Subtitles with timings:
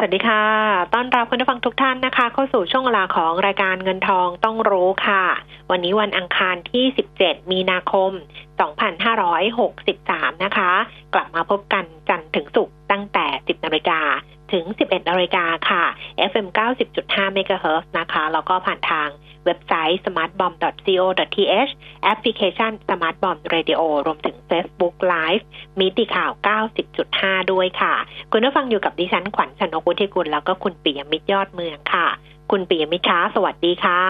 [0.00, 0.44] สวัสดีค่ะ
[0.94, 5.24] ต้อนรับคุณผู้ฟังทุกท่านนะคะ เข้าสู่ช่วงเวลาของรายการเงินทองต้องรู้ค่ะ
[5.70, 6.84] วันนี้วันอังคารที่
[7.18, 8.10] 17 มีนาคม
[9.72, 10.72] 2563 นะคะ
[11.14, 14.00] กลับมาพบกันจันทร์ถึงศุกร์ตั้งแต่ 10นาฬิกา
[14.52, 15.84] ถึง 11นาฬิกาค่ะ
[16.30, 16.46] FM
[16.92, 19.08] 90.5 MHz นะคะ แล้วก็ผ่านทาง
[19.44, 21.72] เว็บไซต์ smartbomb.co.th
[22.04, 25.44] แอปพลิเคชัน smartbomb radio รวมถึง Facebook Live
[25.80, 26.32] มิติข่าว
[26.92, 27.94] 90.5 ด้วยค่ะ
[28.32, 32.08] คุณผู้ฟังอยู่กับดิฉันขวัญชนกุธิกุล แล้วก็คุณปิยมิตรยอดเมืองค่ะ
[32.50, 34.02] คุณปิยมิตรช้าสวัสดีค่ะ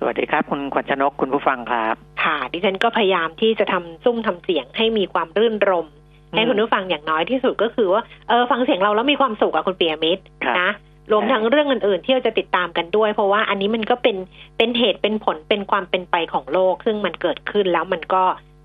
[0.00, 5.92] สวัสดีครับ คุณขวัญชนกคุณผู้ฟังครับ ค่ะ ดิฉันก็พยายามที่จะทำซุ้มทำเสียงให้มีความรื่นรมย์
[6.34, 10.70] ให้คุณผู้ฟังอย่างน้อยที่สุดก็คือว่าเออฟังเสียงเราแล้วมีความสุขอะคุณปิยมิตรครับนะ
[11.12, 14.16] รวมทั้งเรื่องอื่นๆที่เราจะติดตามกันด้วย เพราะว่าอันนี้มันก็เป็น
[14.58, 18.22] เป็นเหตุเป็นผลเป็นความเป็นไปของโลก ซึ่งมันเกิดขึ้นแล้วมันก็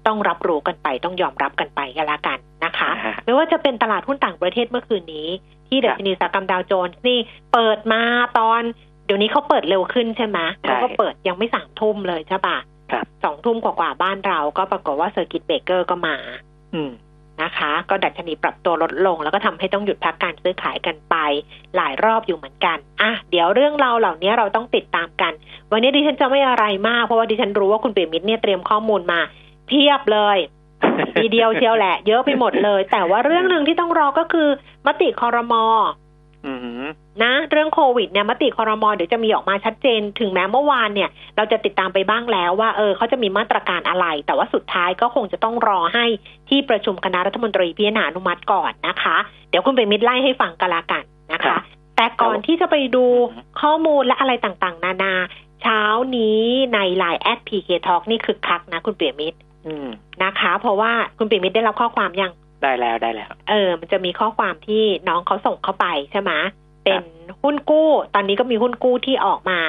[0.08, 5.28] ต้องรับรู้กันไปต้องยอมรับกันไปกันละกันนะคะอ่าไม่ว่าจะเป็นตลาดหุ้นต่างประเทศเมื่อคืนนี้
[5.68, 7.20] ที่ดัชนีอุตสาหกรรมดาวโจนส์นี่
[7.54, 8.02] เปิดมา
[8.40, 8.62] ตอน
[9.06, 12.58] เดี๋ยวนี้เขาเปิดเร็วขึ้นใช่ไหมใช่เขาก็เปิดยังไม่สามทุ่มเลยใช่ปะ
[12.92, 16.16] ครับสองทุ่มกว่าๆบ้านเราก็ปรากฏว่า circuit breaker ก็มา
[16.74, 16.92] อืม
[17.44, 21.16] นะคะ ก็ดัชนีปรับตัวลดลง แล้วก็ทำให้ต้องหยุดพักการซื้อขายกันไป
[21.76, 25.34] หลายรอบอยู่เหมือนกันอะเดี๋ยวเรื่องราวเหล่านี้เราต้องติดตามกัน
[25.72, 29.20] วันนี้ดิฉันจะไม่อะไรมาก เพราะว่าดิฉันรู้ว่าคุณเปียมิตรเนี่ยเตรียมข้อมูลมา
[29.68, 30.38] เพียบเลย
[31.16, 34.50] ทีเดียวเชียวแหละ เยอะไปหมดเลย แต่ว่าเรื่องหนึ่งที่ต้องรอก็คือ
[34.86, 35.64] มติคอรมอ
[37.24, 46.06] นะเรื่องโควิดเนี่ยมติคอรมอเดี๋ยวจะมีออกมาชัดเจน ถึงแม้เมื่อวานเนี่ย เราจะติดตามไปบ้างแล้วว่าเออเขาจะมีมาตรการอะไร แต่ว่าสุดท้ายก็คงจะต้องรอให้
[46.50, 49.18] ที่ประชุมคณะรัฐมนตรีพิจารณาอนุมัติก่อนนะคะ
[49.50, 51.04] เดี๋ยวคุณไปมิดไล่ให้ฟังกันละกัน
[51.34, 51.62] นะครัคะบ
[51.96, 55.14] แต่ก่อนที่จะไปดูอืมข้อมูลและอะไรต่างๆ นานา
[55.62, 55.82] เช้า
[56.18, 56.42] นี้
[56.74, 59.38] ในไลน์แอดพีเคทอนี่คือคักนะคุณเปียมิตร
[59.68, 59.88] อืม
[60.24, 62.32] นะคะ เพราะว่าคุณเปียมิตรได้รับข้อความยัง
[62.64, 66.32] ได้แล้วได้แล้ว เออ มันจะมีข้อความที่น้องเขาส่งเข้าไปใช่ไหม
[66.84, 67.04] เป็น
[67.44, 69.60] หุ้นกู้ ตอนนี้ก็มีหุ้นกู้ที่ออกมา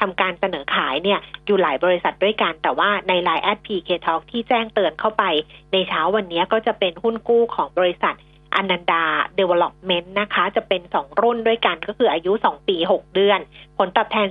[0.00, 5.24] ทำการเสนอขายเนี่ยอยู่หลายบริษัทด้วยกัน แต่ว่าใน Line แอดพีเคทที่แจ้งเตือนเข้าไป
[5.72, 8.14] ในเช้าวันนี้ก็จะเป็นหุ้นกู้ของบริษัท
[8.56, 9.04] อนันดา
[9.38, 13.40] Development นะคะ จะเป็น 2 รุ่นด้วยกันก็คืออายุ 2 ปี 6 เดือน
[13.78, 14.28] ผลตอบแทน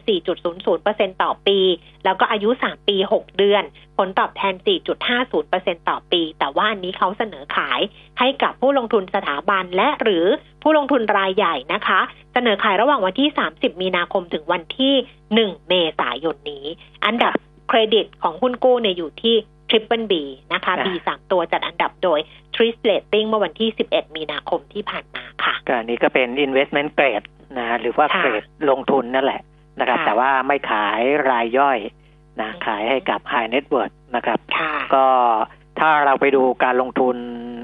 [0.59, 1.59] 4.00%ต่อปี
[2.06, 3.63] แล้วก็อายุ 3 ปี 6 เดือน
[3.97, 4.53] ผลตอบแทน
[5.22, 7.80] 4.50%ต่อปี แต่ว่าอันนี้เขาเสนอขาย
[8.19, 10.25] ให้กับผู้ลงทุนสถาบันและหรือ
[10.63, 12.00] ผู้ลงทุนรายใหญ่นะคะ
[12.34, 14.94] เสนอขายระหว่างวันที่ 30 มีนาคมถึงวันที่
[15.31, 16.66] 1 เมษายนนี้
[17.06, 17.34] อันดับ
[17.69, 19.36] เครดิตของหุ้นกู้เนี่ยอยู่ที่
[19.69, 20.13] Triple B
[20.53, 22.19] นะคะอ่า B สามตัวจัดอันดับโดย
[22.55, 27.27] t r i s Rating เมื่อวันที่ 11 มีนาคมที่ผ่านมาค่ะก็อันนี้ก็เป็น investment grade
[27.57, 29.41] นะหรือว่าค่ะเกรดลงทุนนั่นแหละ
[29.79, 31.77] นะครับค่ะแต่ว่าไม่ขายรายย่อย
[32.41, 35.05] นะอืมขายให้กับ high net worth นะครับค่ะก็
[35.79, 37.15] ถ้าเราไปดูการลงทุน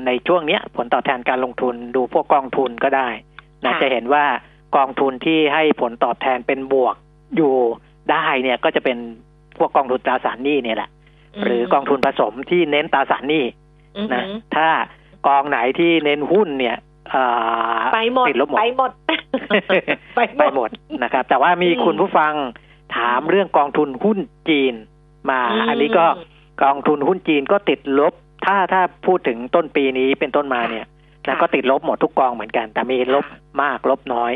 [0.06, 3.08] ในช่วงเนี้ยผลตอบแทนการลงทุนดูพวกกองทุนก็ได้
[3.66, 4.26] นะค่ะจะเห็นว่า
[4.78, 6.96] กองทุนที่ให้ผลตอบแทนเป็นบวก
[7.36, 7.54] อยู่
[8.12, 8.98] ได้เนี่ยก็จะเป็น
[9.58, 10.90] พวกกองทุนตราสารหนี้เนี่ยแหละ
[11.46, 13.44] หรือกองทุนผสมที่เน้นตราสารหนี้
[13.98, 14.68] อือหืนะอถ้า
[15.28, 16.78] กองไหนที่เน้นหุ้นเนี่ย
[17.14, 18.92] อ่าไปหมดติดลบหมดไปหมด
[20.16, 20.70] ไปไปหมด
[21.04, 22.34] นะครับ แต่ว่ามีอืมคุณผู้ฟัง
[22.96, 24.20] ถามเรื่องกองทุนหุ้น
[24.50, 24.74] จีน
[25.30, 26.06] มามอันนี้ก็
[26.64, 28.14] กองทุนหุ้นจีนก็ติดลบ
[28.46, 30.86] ถ้าถ้าพูดถึงต้นปีนี้เป็นต้นมาเนี่ย
[31.26, 33.26] ค่ะนะก็ติดลบหมดทุกกองเหมือนกัน แต่มีลบ
[33.62, 34.34] มากลบน้อย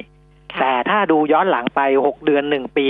[0.51, 2.87] ค่ะแต่ถ้าดูย้อนหลังไปหกเดือนหนึ่งปี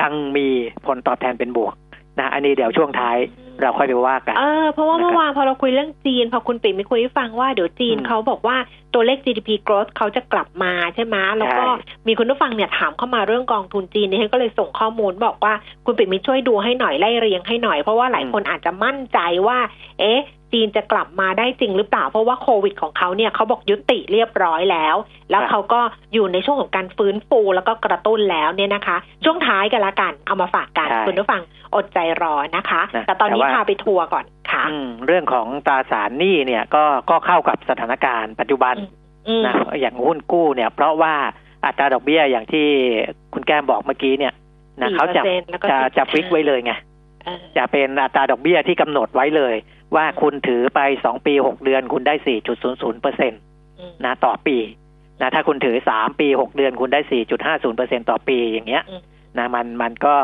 [0.00, 0.46] ยังมี
[0.86, 1.74] ผลตอบแทนเป็นบวก
[2.20, 3.16] นะอันนี้เดี๋ยวช่วงท้าย
[3.62, 8.56] เราค่อยไปว่ากันเออเพราะว่านะครับเมื่อวานพอเราคุยเรื่องจีน พอคุณปิ่มมีคุยให้ฟังว่าเดี๋ยวจีนอืมเขาบอกว่า
[8.94, 11.74] ตัวเลข GDP growth เขาจะกลับมาใช่ไหมแล้วก็ใช่
[12.06, 15.52] มีคุณผู้ฟังเนี่ยถามเข้ามาเรื่องกองทุนจีนนี่ฉันก็เลยส่งข้อมูลบอกว่า
[15.86, 19.58] คุณปิ่มมีช่วยดูให้หน่อยไล่เรียงให้หน่อย เพราะว่าหลายคนอาจจะมั่นใจว่า
[20.00, 20.20] เอ๊ะ
[20.52, 24.96] จีนจะกลับมาได้จริงหรือเปล่า เพราะว่าโควิดของเขาเนี่ยเขาบอกยุติเรียบร้อยแล้ว
[25.30, 25.80] แล้วครับเขาก็
[26.14, 31.42] อยู่ในช่วงของการฟื้นฟูแล้วก็กระตุ้นแล้วเนี่ยนะคะ ช่วงท้ายกันละกันเอามาฝากกันใช่คุณผู้ฟัง
[31.74, 38.74] อดใจรอนะคะนะแต่ตอนนี้แต่ว่าพาไปทัวร์ก่อนค่ะอืมเรื่องของตราสารหนี้เนี่ยก็ก็เข้ากับสถานการณ์ปัจจุบัน
[39.28, 41.14] อืมนะอย่างหุ้นกู้เนี่ย เพราะว่า
[41.64, 42.66] อัตราดอกเบี้ยอย่างที่
[43.32, 44.32] คุณแก้มบอกเมื่อกี้เนี่ย
[44.80, 46.72] นะเขาจะ4%แล้วก็จะ10%จะฟิกไว้เลยไง
[47.24, 49.54] เออจะเป็นอัตราดอกเบี้ยที่กำหนดไว้เลย
[49.96, 53.36] ว่าคุณถือไปสองปีหกเดือน คุณได้สี่จุดศูนย์ศูนย์เปอร์เซ็นต
[53.78, 54.56] อืมนะต่อปี
[55.20, 59.02] นะถ้าคุณถือสามปีหกเดือน คุณได้สี่จุดห้าศูนย์เปอร์เซ็นต่อปีอย่างเงี้ยอืม
[59.38, 60.14] นะมันมันก็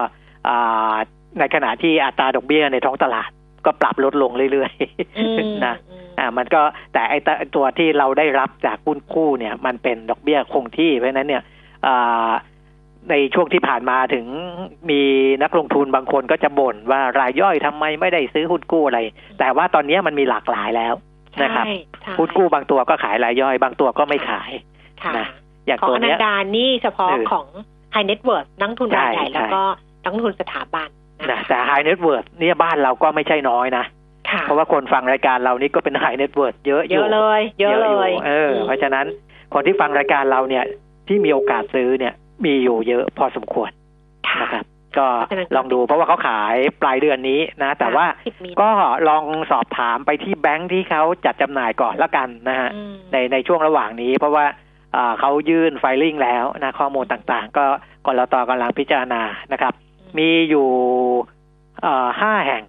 [0.49, 0.95] อ่า
[1.39, 3.31] ในขณะที่อัตราดอกเบี้ยในท้องตลาด
[3.67, 4.73] ก็ปรับลดลงเรื่อย
[5.19, 6.63] อืมๆนะอืมอ่ามันก็
[6.93, 11.43] แต่ไอตตัวที่เราได้รับจากหุ้นกู้เนี่ย มันเป็นดอกเบี้ยคงที่เพราะฉะนั้นเนี่ย
[11.87, 12.31] อ่า
[13.11, 14.27] ในช่วงที่ผ่านมาถึง
[14.91, 15.01] มี
[15.43, 19.01] นักลงทุนบางคนก็จะบ่นว่ารายย่อยทำไมไม่ได้ซื้อหุ้นกู้อะไร
[19.39, 20.95] แต่ว่าตอนนี้มันมีหลากหลายแล้ว
[21.43, 24.51] นะครับใช่ใช่หุ้นกู้บางตัวก็ขายรายย่อย บางตัวก็ไม่ขาย
[25.03, 25.27] ค่ะนะ
[25.67, 27.47] อย่างของตัวอนันดาเนี้ยนี่เฉพาะเออของ
[27.95, 29.63] High Net Worth นักลงทุนรายใหญ่ใช่แล้วก็
[30.05, 30.89] นักลงทุนสถาบัน
[31.31, 33.85] นะคะแต่ High Net Worth เนี่ยบ้านเราก็ไม่ใช่น้อยนะ
[34.31, 39.07] ค่ะเพราะว่าคนฟังรายการเรานี่ก็เป็น High Net Worth เยอะอยู่เยอะเลย เยอะเลยเออเพราะฉะนั้น
[39.55, 40.65] คนที่ฟังรายการเราเนี่ย
[41.09, 43.71] ที่มีโอกาสซื้อเนี่ย มีอยู่เยอะพอสมควร
[44.29, 44.65] ค่ะนะครับ
[44.99, 48.71] ก็เพราะฉะนั้นลองดูเพราะว่าเขาขายปลายเดือนนี้นะ แต่ว่าสิบมีนาก็
[49.09, 54.45] ลองสอบถามไปที่แบงค์ที่เขาจัดจำหน่ายก่อนละกันนะฮะอืมในในช่วงระหว่างนี้ เพราะว่า
[54.97, 57.65] อ่าเขายื่นไฟลิ่งแล้วนะข้อมูลต่างๆ ก็
[58.07, 59.23] กรตกำลังพิจารณา
[59.53, 59.73] นะครับ
[60.19, 60.69] มีอยู่
[61.83, 62.63] เอ่อห้าแห่ง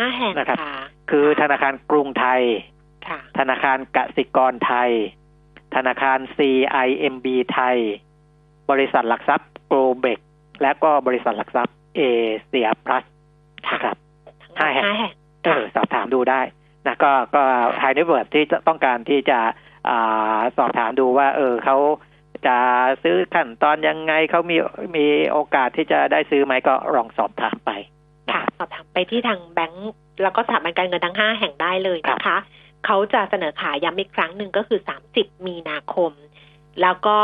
[0.00, 0.76] ห้าแห่งนะครับค่ะ
[1.10, 2.42] คือธนาคารกรุงไทย
[3.08, 4.90] ค่ะธนาคารกสิกรไทย
[5.74, 7.78] ธนาคาร CIMB ไทย
[8.70, 10.20] บริษัทหลักทรัพย์โกลเบก
[10.62, 12.00] และก็บริษัทหลักทรัพย์เอ
[12.46, 13.04] เชียพลัส
[13.66, 13.96] นะครับ
[14.58, 15.12] ห้าแห่งห้าแห่ง
[15.44, 16.40] เออสอบถามดูได้
[16.86, 17.42] นะก็ก็
[17.80, 19.38] high net worth ที่จะต้องการที่จะ
[19.88, 21.76] อ่าสอบถามดูว่า เออเขา
[22.46, 22.56] จะ
[23.02, 24.56] ซื้อขั้นตอนยังไงเขามี
[24.96, 27.70] มีโอกาสที่จะได้ซื้อไหมก็ลองสอบถามไป
[28.28, 32.36] นะค่ะครับสอบถามไปที่ทางแบงก์แล้วก็สถาบันการเงินทั้งห้าแห่งได้เลยนะคะ
[32.86, 34.80] เขาจะเสนอขายย้ำอีกครั้งหนึ่งก็คือ
[35.12, 36.12] 30มีนาคม
[36.82, 37.18] แล้วก็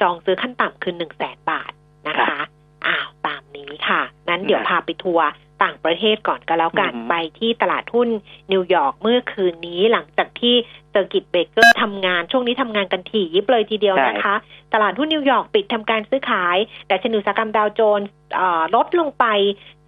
[0.00, 1.72] จองซื้อขั้นต่ำคือ1 0 0 0 0แสนบาท
[2.08, 2.38] นะคะ
[2.86, 5.26] อ้าวตามนี้ค่ะ นั้นเดี๋ยวนะพาไปทัวร์
[5.62, 8.08] ต่างประเทศก่อนก็แล้วกันอือฮึไปที่ตลาดหุ้น
[8.52, 10.54] นิวยอร์กเมื่อคืนนี้หลังจากที่
[10.90, 14.34] circuit breaker ทำงานช่วงนี้ทำงานกันถี่ยิบเลยทีเดียวนะคะ
[14.74, 16.56] ตลาดหุ้นนิวยอร์กปิดทำการซื้อขาย
[16.86, 19.24] ดัชนีอุตสาหกรรมดาวโจนส์เอ่อลดลงไป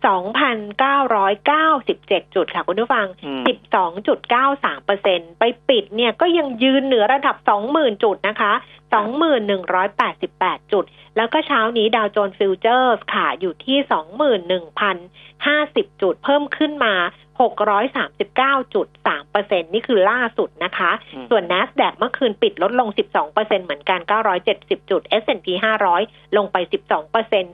[0.04, 3.43] 2,997 จุดค่ะคุณผู้ฟังอืม
[4.14, 7.37] 12.93เปอร์เซ็นไปปิดเนี่ยก็ยังยืนเหนือระดับ
[7.70, 8.52] 20,000 จุดนะคะ
[8.96, 10.84] 21,188 จุด
[11.16, 13.78] แล้วก็เช้านี้ดาวโจนส์ futures ค่ะอยู่ที่
[14.90, 16.94] 21,050 จุดเพิ่มขึ้นมา
[17.40, 24.00] 639.3เปอร์เซ็นนี่คือล่าสุดนะคะอืมส่วน NASDAQ เมื่อคืนปิดลดลง 12เปอร์เซ็นเหมือนกัน
[24.44, 25.46] 970 จุด S&P
[25.94, 26.56] 500 ลงไป
[26.87, 27.44] 12เปอร์เซ็น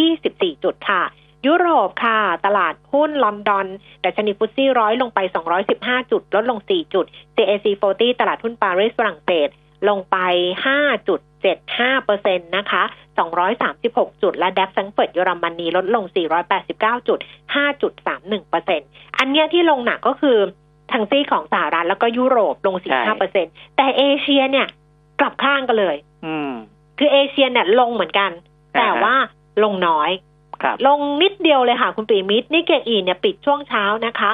[0.00, 1.02] 324 จุดค่ะ
[1.46, 3.66] ยุโรปค่ะ ตลาดหุ้นลอนดอน
[4.04, 5.18] ดัชนี FTSE ร้อยลงไป
[5.66, 7.06] 215 จุด ลดลง 4 จุด
[7.36, 9.48] CAC 40 ตลาดหุ้นปารีสฝรั่งเศส
[9.88, 10.16] ลงไป
[11.30, 12.82] 5.75เปอร์เซ็นต์นะคะ
[13.52, 16.04] 236 จุด และ DAX แฟรงก์เฟิร์ตเยอรมนีลดลง
[16.56, 17.18] 489 จุด
[17.84, 18.88] 5.31เปอร์เซ็นต์
[19.18, 20.38] อันเนี้ยที่ลงหนักก็คือ
[20.92, 24.66] ทางซีกของสหรัฐแล้วก็ยุโรปลงใช่4-5เปอร์เซ็นต์แต่เอเชียเนี่ย
[25.20, 25.96] กลับข้างกันเลย
[26.26, 26.52] อืม
[26.98, 28.30] คือเอเชียเนี่ยลงเหมือนกัน
[28.72, 29.14] แต่อ่าฮะว่า
[29.62, 30.29] ลงน้อยครับ
[30.86, 34.30] ลงนิดเดียวเลยค่ะคุณปีมิตรนิเกอีเนี่ยปิดช่วงเช้านะคะ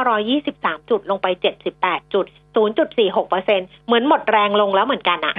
[0.00, 1.26] 16,923 จุดลงไป
[1.70, 2.26] 78 จุด
[2.56, 5.34] 0.46เปอร์เซ็นเหมือนหมดแรงลงแล้วเหมือนกันอะ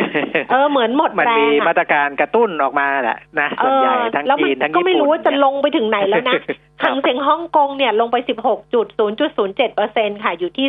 [0.51, 6.37] เออเหมือนหมดมันแรมีงมาอะตรการกระตุ้นออกมาแหละนะส่วนใหญ่ทั้งแล้วจีมันทั้งก็ญี่ปุ่นไม่รู้ว่าจะลงไปถึงไหนแล้วนะ
[6.81, 8.87] ครัหับงเซ็งฮ่องกงเนี่ยลงไป 16จุด
[9.31, 10.67] 0.07เปอร์เซ็นค่ะอยู่ที่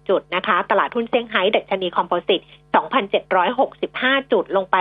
[0.00, 2.40] 23,054 จุดนะคะ ตลาดหุ้นเซี่ยงไฮ้ดัชนี composite
[2.74, 4.76] 2,765 จุดลงไป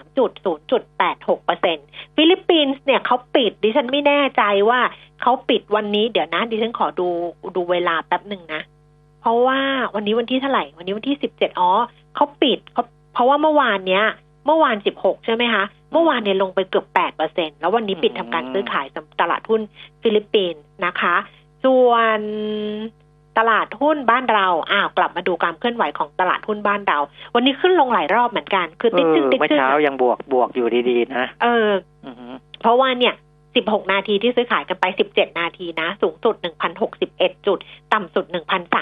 [0.00, 1.76] 23.0.86เปอร์เซ็น
[2.16, 4.80] ฟิลิปปินส์เนี่ยเขาปิดดิฉันไม่แน่ใจว่า
[5.22, 7.08] เขาปิดวันนี้เดี๋ยวนะดิฉันขอดู
[7.56, 8.62] ดูเวลาแป๊บหนึ่งนะ
[9.20, 9.60] เพราะว่า
[9.94, 11.70] วันนี้วันที่เท่าไหร่ วันนี้วันที่ 17อ๋อ
[12.14, 12.82] เขาปิดเขา
[13.12, 14.04] เพราะว่าเมื่อวานเนี้ย
[14.46, 18.86] เมื่อวาน 16 ใช่ไหมคะ เมื่อวานเนี่ยลงไปเกือบ8เปอร์เซ็นแล้ววันนี้ปิดทำการซื้อขาย
[19.20, 19.60] ตลาดหุ้น
[20.02, 21.16] ฟิลิปปินส์นะคะ
[21.64, 22.20] ส่วน
[23.38, 26.98] ตลาดหุ้นบ้านเราอ้าวกลับมาดูการเคลื่อนไหวของตลาดหุ้นบ้านเรา
[27.34, 31.70] วันนี้ขึ้นลงหลายรอบเหมือนกัน คือเอติ๊กอตึ้งติ๊กเมื่อตึ้งเช้ายังบวกบวกอยู่ดีๆนะเออ
[32.06, 32.26] อือฮึ
[32.60, 33.14] เพราะว่าเนี่ย
[33.52, 36.34] 16นาทีที่ซื้อขายกันไป17นาทีนะ สูงสุด
[36.90, 37.58] 1,061จุด
[37.92, 38.24] ต่ำสุด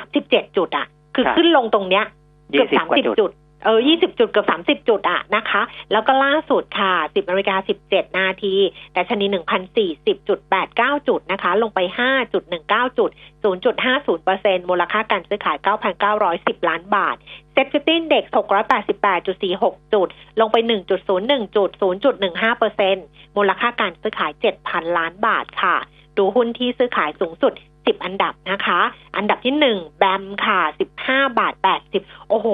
[0.00, 2.04] 1,037จุดอะ คือขึ้นลงตรงเนี้ย
[2.50, 3.30] เกือบยี่สิบสามกว่าสิบจุดจุด
[3.64, 5.62] เออยี่สิบจุดเกือบสามสิบจุดอะนะคะ
[5.92, 8.54] แล้วก็ล่าสุดค่ะสิบนาฬิกาสิบเจ็ดนาที
[8.92, 13.10] ดัชนีหนึ่งพันสี่สิบจุดแปดเก้าจุดนะคะ ลงไปห้าจุดหนึ่งเก้าจุด
[13.42, 17.16] ศูนย์จุดห้าศูนย์เปอร์เซ็นมูลค่าการซื้อขายเก้าพันเก้าร้อยสิบล้านบาท
[17.52, 20.08] SET fifty index หกร้อยแปดสิบแปดจุดสี่หกจุด
[20.40, 22.96] ลงไปหนึ่งจุดศูนย์หนึ่งจุดศูนย์จุดหนึ่งห้าเปอร์เซ็น
[23.36, 25.76] มูลค่าการซื้อขายเจ็ดพันล้านบาทค่ะ
[26.18, 28.80] ดูหุ้นที่ซื้อขายสูงสุด10อันดับนะคะ
[29.16, 30.60] อันดับที่หนึ่ง BAM ค่ะ
[31.00, 31.54] 15บาท
[31.92, 32.48] 80โอ้โห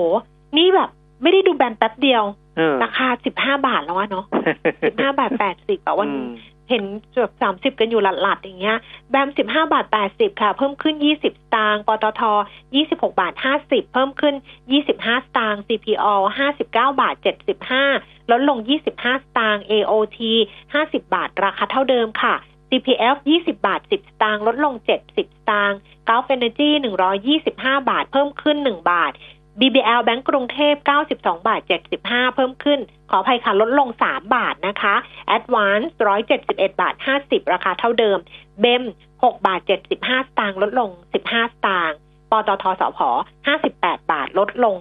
[0.57, 0.91] นี่แบบ
[1.23, 2.23] ไม่ได้ดูแบมแป๊บเดียว
[2.57, 4.25] เออราคา15บาทแล้วอะเนาะ
[4.71, 6.31] 15บาท80อะวันอืม
[6.71, 8.79] เห็นเกือบสามสิบกันอยู่หลัดๆอย่างเงี้ย
[9.11, 12.23] แบมสิบห้าบาทแปดสิบค่ะ เพิ่มขึ้นยี่สิบสตางค์ ปตท
[12.75, 14.35] ยี่สิบหกบาทห้าสิบ เพิ่มขึ้น
[14.73, 16.07] ยี่สิบห้าสตางค์ CPO
[16.39, 17.85] ห้าสิบเก้าบาทเจ็ดสิบห้า
[18.31, 20.19] ลดลงยี่สิบห้าสตางค์ AOT
[20.75, 22.35] ห้าสิบาทราคาเท่าเดิมค่ะ
[22.71, 25.21] CPF 20 บาท 10 สตางค์ ลดลง 70 ส
[25.51, 26.71] ตางค์ Gulf Energy
[27.29, 29.13] 125 บาท เพิ่มขึ้น 1 บาท
[29.61, 30.75] BBL แบงก์กรุงเทพ
[31.11, 31.61] 92 บาท
[31.99, 34.95] 75 เพิ่มขึ้น ขออภัยค่ะ ลดลง 3 บาทนะคะ
[35.37, 35.87] Advance
[36.35, 38.19] 171 บาท 50 ราคาเท่าเดิม
[38.63, 38.83] BEM
[39.15, 40.91] 6บาท 75 สตางค์ลดลง
[41.25, 41.99] 15 สตางค์
[42.31, 42.99] ปตทสพ
[43.55, 44.75] 58 บาท ลดลง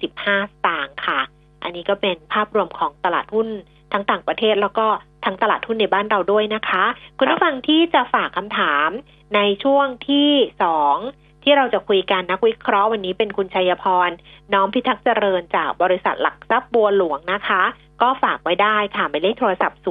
[0.00, 1.20] 25 สตางค์ค่ะ
[1.62, 3.48] อันนี้ก็เป็นภาพรวมของตลาดหุ้น
[3.92, 4.86] ทั้งต่างประเทศแล้วก็
[5.24, 6.84] ทั้งตลาดหุ้นในบ้านเราด้วยนะคะ
[7.18, 8.88] คุณผู้ฟังที่จะฝากคำถาม
[9.34, 10.30] ในช่วงที่
[10.62, 10.96] สอง
[11.42, 14.10] ที่เราจะคุยกันนักวิเคราะห์วันนี้เป็นคุณชัยพร
[14.52, 17.62] น้อมพิทักษ์เจริญจากบริษัทหลักทรัพย์บัวหลวงนะคะ
[18.02, 19.86] ก็ฝากไว้ได้ค่ะหมายเลขโทรศัพท์ 02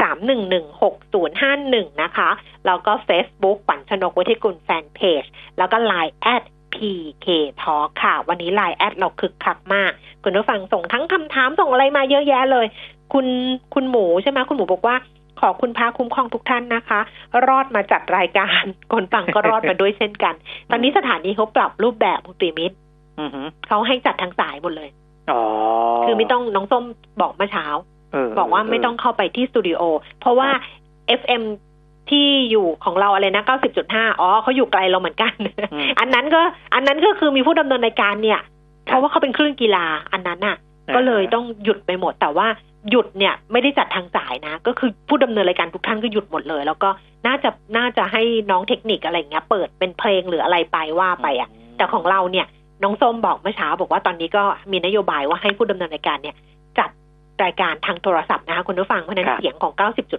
[0.00, 2.30] 311 6051 นะคะ
[2.66, 5.24] แล้วก็ Facebook ขวัญชนกวิทยกุลแฟนเพจ
[5.58, 7.26] แล้วก็ Line แอด PK
[7.62, 9.90] Talk ค่ะ วันนี้ Line แอดเราคึกคักมาก
[10.22, 12.66] คุณผู้ฟังส่งทั้งคำถามส่งอะไรมาเยอะแยะเลย
[13.12, 13.26] คุณ
[13.74, 14.96] คุณหมูใช่ไหมคุณหมูบอกว่า
[15.40, 17.00] ขอคุณพระคุ้มครองทุกท่านนะคะ
[17.48, 20.34] รอดมาจัดรายการ คนฟังก็รอดมาด้วยเช่นกัน
[20.70, 22.76] ตอนนี้สถานีเขาปรับรูปแบบคุณปีมิตร
[23.20, 24.88] อือหือเขาให้จัดทางสายหมดเลย
[25.30, 25.40] อ๋อ
[26.04, 26.84] คือไม่ต้องน้องส้ม
[27.20, 27.66] บอกเมื่อเช้า
[28.12, 29.80] เบอกว่าไม่ต้องเข้าไปที่สตูดิโอ
[30.20, 30.48] เพราะว่า
[31.20, 31.42] FM
[32.10, 33.42] ที่อยู่ของเราอะไรนะ
[33.82, 35.32] 90.5อ๋อเขาอยู่ไกลเราเหมือนกัน
[35.72, 36.40] อืมอันนั้นก็
[36.74, 38.40] อันนั้นก็คือมีผู้ดำเนินรายการเนี่ย
[38.86, 40.56] เพราะว่าเขาเป็นคลื่นกีฬาอันนั้นน่ะ
[40.94, 42.46] ก็เลยต้องหยุดไปหมดแต่ว่า
[42.90, 46.88] หยุดเนี่ยไม่ได้จัดทางสายนะ ก็คือผู้ดำเนินรายการทุกท่านก็หยุดหมดเลย แล้วก็
[47.26, 52.46] น่าจะน่าจะให้น้องเทคนิคอะไรอย่างเงี้ย เปิดเป็นเพลงหรืออะไรไปว่าไปอะ แต่ของเราเนี่ย
[52.82, 56.36] น้องส้มบอกเมื่อเช้าบอกว่าตอนนี้ก็มีนโยบายว่าให้ผู้ดำเนินรายการเนี่ย
[56.78, 56.90] จัด
[57.44, 59.72] รายการทางโทรศัพท์นะคะคุณผู้ฟังเพราะฉะนั้นครับเสียงของ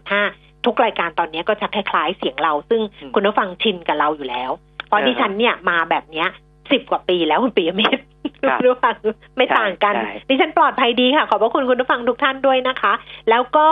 [0.09, 4.51] 90.5 ทุกรายการตอนนี้ก็จะคล้ายๆ เสียงเรา ซึ่งอืมคุณผู้ฟังชินกับเราอยู่แล้ว
[4.87, 6.27] เพราะเออดิฉันเนี่ยมาแบบเนี้ย
[6.71, 8.10] สิบกว่าปีแล้วคุณปียมิตรครับคุณ
[8.41, 8.95] ผู้ฟัง
[9.37, 12.93] ไม่ต่างกันใช่ดิฉันปลอดภัยดีค่ะ ขอบพระคุณคุณผู้ฟังทุกท่านด้วยนะคะ
[13.29, 13.67] แล้วก็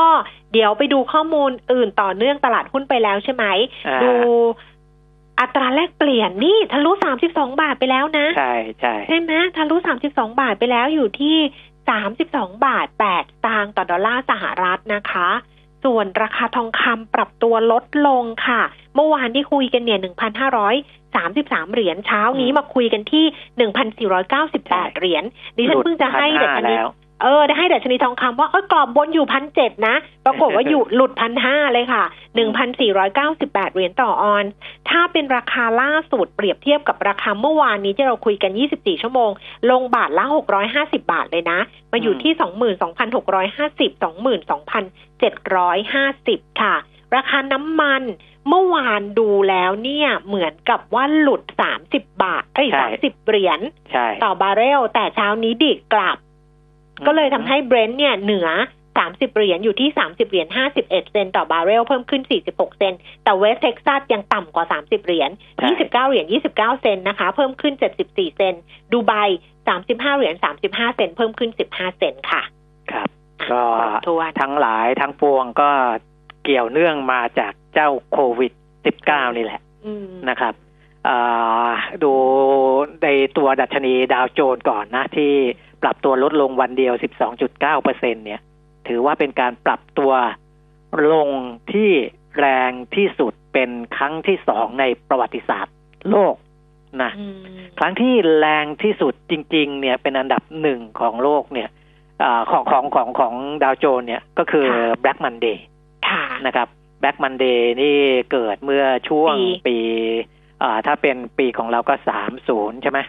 [0.54, 3.46] เดี๋ยวไปดูข้อมูลอื่นต่อเนื่องตลาดหุ้นไปแล้วใช่ไหม
[3.88, 4.12] อ่าดู
[5.40, 6.92] อัตราแลกเปลี่ยนนี่ทะลุ
[7.28, 11.38] 32บาทไปแล้วนะ ใช่ใช่ใช่ไหมทะลุ32บาทไปแล้วอยู่ที่
[12.00, 13.06] 32บาท8ส
[13.46, 15.30] ตางค์ต่อดอลลาร์สหรัฐนะคะ
[15.84, 18.62] ส่วนราคาทองคำปรับตัวลดลงค่ะ
[18.96, 20.00] เมื่อวานที่คุยกันเนี่ย
[21.14, 23.26] 1,533 เหรียญเช้านี้มาคุยกันที่
[24.12, 25.24] 1,498 เหรียญ
[25.58, 26.90] ดิฉันเพิ่งจะให้หลุดัดช1,500นีแล้ว
[27.24, 32.04] เออได้ให้ดัชนีทองคำว่าเออกรอบบนอยู่พันเจ็ดนะ ปรากฏว่าอยู่หลุดพันห้าเลยค่ะ
[32.36, 34.52] หนึ่งพันสี่ร้อยเก้าสิบแปดเหรียญต่อออนซ์
[34.90, 39.32] ถ้าเป็นราคาล่าสุดเปรียบเทียบกับราคาเมื่อวานนี้ที่เราคุยกัน24ชั่วโมง
[39.72, 40.24] ลงบาทละ
[40.64, 41.60] 650บาทเลยนะ
[41.92, 43.92] มาอยู่ที่22,650
[46.50, 46.76] 22,750ค่ะ
[47.16, 48.02] ราคาน้ำมัน
[48.50, 51.42] เมื่อวานดูแล้วเนี่ยเหมือนกับว่าหลุด
[51.82, 53.60] 30บาทเอ้ยใช่30เหรียญ
[53.92, 56.18] ใช่ต่อบาร์เรล แต่เช้านี้ดีดกลับ
[57.06, 58.50] ก็เลยทำให้เบรนท์เนี่ยเหนือ
[58.90, 67.74] 30เหรียญอยู่ที่30เหรียญ51เซนต์ต่อบาร์เรลเพิ่มขึ้น46เซนต์แต่เวสเท็กซัสยังต่ำกว่า30เหรียญใช่29เหรียญ29เซนต์นะคะ เพิ่มขึ้น
[68.06, 69.14] 74เซนต์ดูไบ
[69.66, 72.44] 35เหรียญ35เซนต์เพิ่มขึ้น15เซนต์ค่ะ
[72.92, 73.10] ครับ
[73.42, 75.70] อะก็ครบถ้วนทั้งหลายทั้งปวงก็
[76.44, 78.52] เกี่ยวเนื่องมาจาก เจ้าโควิด
[78.96, 80.54] -19 นี่แหละอืมนะครับ
[81.08, 81.72] อ่า
[82.04, 82.14] ดู
[83.04, 83.08] ใน
[83.38, 85.32] ตัวดัชนีดาวโจนส์ก่อนนะ ที่
[85.82, 86.94] ปรับตัวลดลงวันเดียว
[87.40, 88.42] 12.9เปอร์เซ็นเนี่ย
[88.88, 90.12] ถือว่าเป็นการปรับตัว
[91.14, 91.30] ลง
[91.74, 91.92] ที่
[92.40, 95.76] แรงที่สุดเป็นครั้งที่สองในประวัติศาสตร์
[96.10, 96.36] โลก
[97.04, 97.38] นะอืม
[97.80, 101.70] ครั้งที่แรงที่สุดจริง ๆ เนี่ยเป็นอันดับหนึ่งของโลกเนี่ย
[102.24, 103.34] อาของของของของ
[103.64, 104.68] ดาวโจนส์เนี่ยก็คือ
[105.04, 105.58] Black Monday
[106.08, 106.68] ค่ะนะครับ
[107.02, 107.98] Black Monday นี่
[108.32, 109.78] เกิดเมื่อช่วงปีปี
[110.64, 113.00] อ่าถ้าเป็นปีของเราก็สามศูนย์ใช่ไหม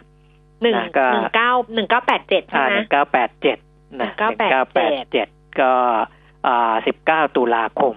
[0.62, 5.72] หนึ่งนะก็หนึ่งเก้าหนึ่งเก้าแปดเจ็ดใช่อ่าไหมหนึ่งเก้าแปดเจ็ดนะหนึ่งเก้าแปดเจ็ด1987ก็
[6.46, 7.94] อ่าสิบเก้าตุลาคม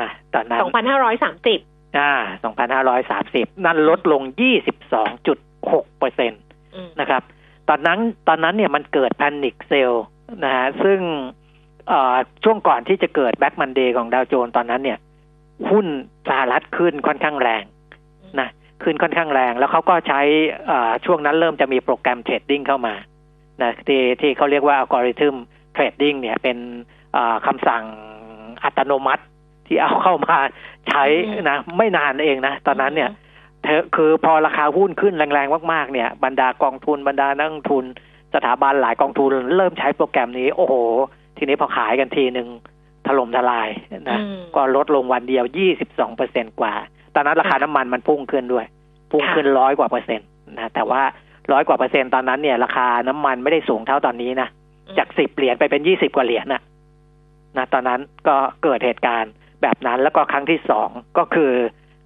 [0.00, 1.58] นะตอนนั้นสองพันห้าร้อยสามสิบ
[1.98, 2.12] อ่า
[2.44, 5.38] สองพันห้าร้อยสามสิบนั่นลดลงยี่สิบสองจุด
[5.72, 6.36] หกเปอร์เซ็นต
[7.00, 7.22] นะครับ
[7.68, 7.98] ตอนนั้น
[8.28, 9.92] ตอนนั้นเนี่ยมันเกิด panic sell
[10.44, 11.00] นะฮะซึ่ง
[11.88, 14.98] เอ่อช่วงก่อนที่จะเกิด Black Monday ของดาวโจนส์ตอนนั้นเนี่ย
[15.70, 15.86] หุ้น
[16.28, 17.64] สหรัฐขึ้นค่อนข้างแรง
[18.40, 18.48] นะ
[18.82, 20.20] ขึ้นค่อนข้างแรง แล้วเขาก็ใช้
[20.66, 22.94] เอ่อช่วงนั้นเริ่มจะมี program trading เข้ามา
[23.62, 25.34] นะที่ที่เขาเรียกว่า algorithm
[25.72, 26.58] trading เนี่ยเป็น
[27.12, 27.84] เอ่อคำสั่ง
[28.64, 29.22] อัตโนมัติ
[29.66, 30.36] ที่เอาเข้ามา
[30.88, 31.04] ใช้
[31.50, 33.10] นะไม่นานเองนะ ตอนนั้นเนี่ย
[33.62, 37.84] เธอคือพอราคาหุ้นขึ้นแรงๆมากๆเนี่ย บรรดากองทุนบรรดานักลงทุน
[38.34, 40.74] สถาบันหลายกองทุนเริ่มใช้โปรแกรมนี้ โอ้โห
[41.36, 42.48] ทีนี้พอขายกันทีหนึ่ง
[43.06, 43.68] ถล่มทลาย
[44.10, 45.44] นะอืมก็ลดลงวันเดียว
[45.78, 46.74] 22เปอร์เซ็นกว่า
[47.14, 48.66] ตอนนั้นราคาค่ะน้ำมันมันพุ่งขึ้นด้วย
[49.10, 51.02] พุ่งค่ะขึ้นร้อยกว่าเปอร์เซ็นต์นะแต่ว่า
[51.52, 54.48] ร้อยกว่าเปอร์เซ็นต์ตอนนั้นเนี่ย ราคาน้ำมันไม่ได้สูงเท่าตอนนี้นะ
[54.98, 56.62] จากสิบเหรียญไปเป็นยี่สิบกว่าเหรียญน่ะ
[57.56, 59.32] นะตอนนั้นก็เกิดเหตุการณ์
[59.62, 61.52] แบบนั้นแล้วก็ครั้งที่สองก็คือ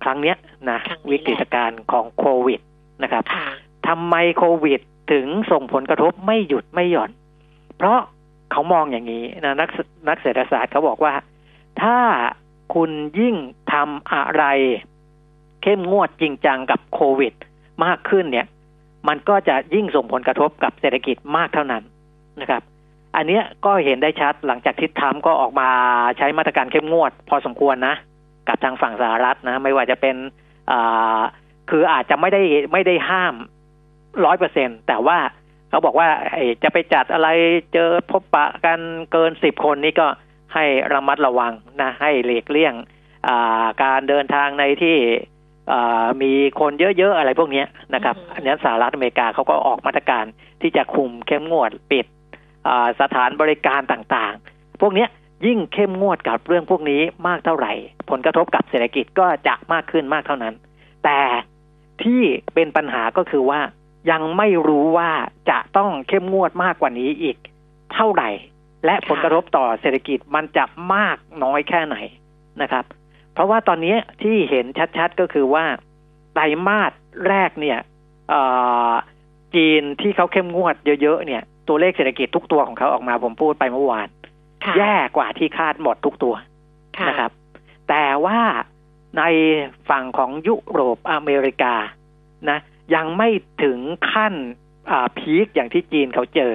[0.04, 0.36] ครั้งเนี้ย
[0.70, 2.60] นะครั้งนี้แหละวิกฤตการณ์ของโควิด
[3.02, 3.46] นะครับค่ะ
[3.88, 4.80] ทำไมโควิด
[5.12, 7.10] ถึงส่งผลกระทบไม่หยุดไม่หย่อน
[7.78, 7.98] เพราะ
[8.52, 9.68] เขามองอย่างนี้นะนัก
[10.08, 11.14] นักเศรษฐศาสตร์เขาบอกว่า
[11.82, 11.98] ถ้า
[12.74, 12.90] คุณ
[13.20, 13.36] ยิ่ง
[13.72, 14.44] ทำอะไร
[15.62, 17.34] เข้มงวดจริงจังกับโควิด
[17.84, 18.46] มากขึ้นเนี่ย
[19.08, 21.82] มันก็จะยิ่งส่งผลกระทบกับเศรษฐกิจมากเท่านั้น
[22.40, 22.62] นะครับ
[23.16, 25.68] อันนี้ก็เห็นได้ชัดหลังจากทิศทรัมก็ออกมา
[26.18, 27.94] ใช้มาตรการเข้มงวด พอสมควรนะ
[28.48, 30.16] กับทางฝั่งสหรัฐนะ ไม่ว่าจะเป็น
[30.70, 31.20] อ่า
[31.70, 32.42] คืออาจจะไม่ได้
[32.72, 33.34] ไม่ได้ห้าม
[34.24, 35.18] ร้อยเปอร์เซ็นแต่ว่า
[35.70, 37.28] เขาบอกว่าไอ้จะไปจัดอะไร
[37.74, 38.80] เจอพบปะกัน
[39.12, 40.06] เกินสิบคนนี่ก็
[40.54, 42.74] ให้ระมัดระวังนะให้หลีกเลี่ยง
[43.28, 44.96] อ่าการเดินทางในที่
[45.72, 50.24] อ่ามีคนเยอะๆอะไรพวกเนี้ยนะครับอือฮึอันนี้สหรัฐอเมริกาเขาก็ออกมาตรการ
[50.62, 52.06] ที่จะคุมเข้มงวดปิด
[52.68, 55.08] อ่าสถานบริการต่างๆ พวกเนี้ย
[55.46, 57.72] ยิ่งเข้มงวดกับเรื่องพวกนี้มากเท่าไหร่
[58.10, 60.54] ผลกระทบกับเศรษฐกิจก็จะมากขึ้นมากเท่านั้น
[61.04, 61.20] แต่
[62.02, 62.22] ที่
[62.54, 63.60] เป็นปัญหาก็คือว่า
[64.10, 65.10] ยังไม่รู้ว่า
[65.50, 67.36] จะต้องเข้มงวดมากกว่านี้อีก
[67.94, 68.30] เท่าไหร่
[68.84, 70.64] และผลกระทบต่อเศรษฐกิจมันจะ
[70.94, 71.96] มากน้อยแค่ไหน
[72.62, 72.84] นะครับ
[73.32, 74.66] เพราะว่าตอนนี้ที่เห็น
[74.98, 75.64] ชัดๆก็คือว่า
[76.34, 76.92] ไตรมาส
[77.28, 77.78] แรกเนี่ย
[78.28, 78.42] เอ่
[78.90, 78.92] อ
[79.54, 84.08] จีนที่เขาเข้มงวดเยอะๆเนี่ย ตัวเลขเศรษฐกิจทุกตัวของเขาออกมาผมพูดไปเมื่อวาน
[84.64, 86.34] ค่ะแย่กว่าที่คาดหมดทุกตัว
[86.98, 87.30] ค่ะนะครับ
[87.88, 88.40] แต่ว่า
[89.18, 89.22] ใน
[89.90, 91.74] ฝั่งของยุโรปอเมริกา
[92.50, 92.58] นะ
[92.94, 93.28] ยังไม่
[93.64, 93.78] ถึง
[94.12, 94.34] ขั้น
[94.90, 96.52] อ่าพีคอย่างที่จีนเขาเจอ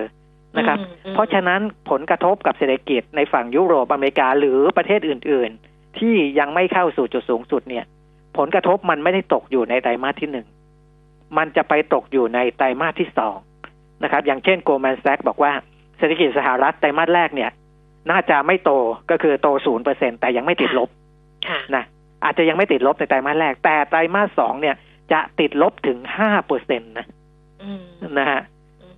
[0.58, 7.86] นะครับอืมอืมเพราะฉะนั้นผลกระทบกับเศรษฐกิจในฝั่งยุโรปอเมริกาหรือประเทศอื่น ๆ ที่ยังไม่เข้าสู่จุดสูงสุดเนี่ย
[8.38, 10.48] ผลกระทบมันไม่ได้ตกอยู่ในไตรมาสที่หนึ่ง
[11.38, 13.36] มันจะไปตกอยู่ในไตรมาสที่สอง
[14.04, 15.52] นะครับ อย่างเช่น Goldman Sachs บอกว่า
[15.98, 17.52] เศรษฐกิจสหรัฐไตรมาสแรกเนี่ย
[18.12, 18.72] น่าจะไม่โต
[19.12, 20.90] ก็คือโตศูนย์เปอร์เซ็นแต่ยังไม่ติดลบ
[21.48, 21.84] ค่ะนะ
[22.24, 24.76] อาจจะยังไม่ติดลบในไตรมาสแรก แต่ไตรมาสสองเนี่ย
[25.12, 27.06] จะติดลบถึงห้าเปอร์เซ็นตนะ
[27.64, 27.84] อืม
[28.20, 28.42] นะฮะ
[28.82, 28.96] อืม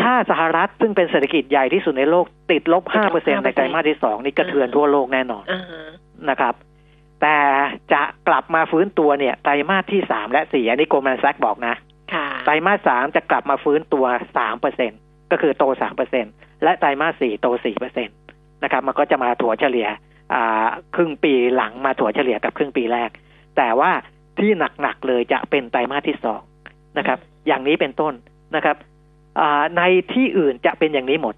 [0.00, 5.82] ถ้าสหรัฐซึ่งเป็นเศรษฐกิจใหญ่ที่สุดในโลก ติดลบติดลบ5%ในไตรมาสที่สองนี่กระเทือนทั่วโลกแน่นอนอ่าฮะ
[6.28, 6.54] นะครับ
[7.22, 7.38] แต่
[7.92, 11.74] จะกลับมาฟื้นตัวเนี่ยไตรมาสที่สามและสี่อันนี้ Goldman Sachs บอกนะ
[12.14, 14.92] ค่ะไตรมาสสามจะกลับมาฟื้นตัวสามเปอร์เซ็น
[15.30, 16.26] ก็คือโตสามเปอร์เซ็น
[16.62, 18.12] และไตรมาสสี่โตสี่เปอร์เซ็นต
[18.62, 19.88] นะครับ มันก็จะมาถัวเฉลี่ย
[20.34, 23.10] อ่าครึ่งปีหลังมาถัวเฉลี่ยกับครึ่งปีแรก
[23.56, 23.90] แต่ว่า
[24.40, 24.50] ที่
[24.82, 26.40] หนักๆเลยจะเป็นไตรมาสที่สอง
[26.98, 28.14] นะครับ อย่างนี้เป็นต้น
[28.56, 28.76] นะครับ
[29.38, 31.34] อ่าในที่อื่นจะเป็นอย่างนี้หมด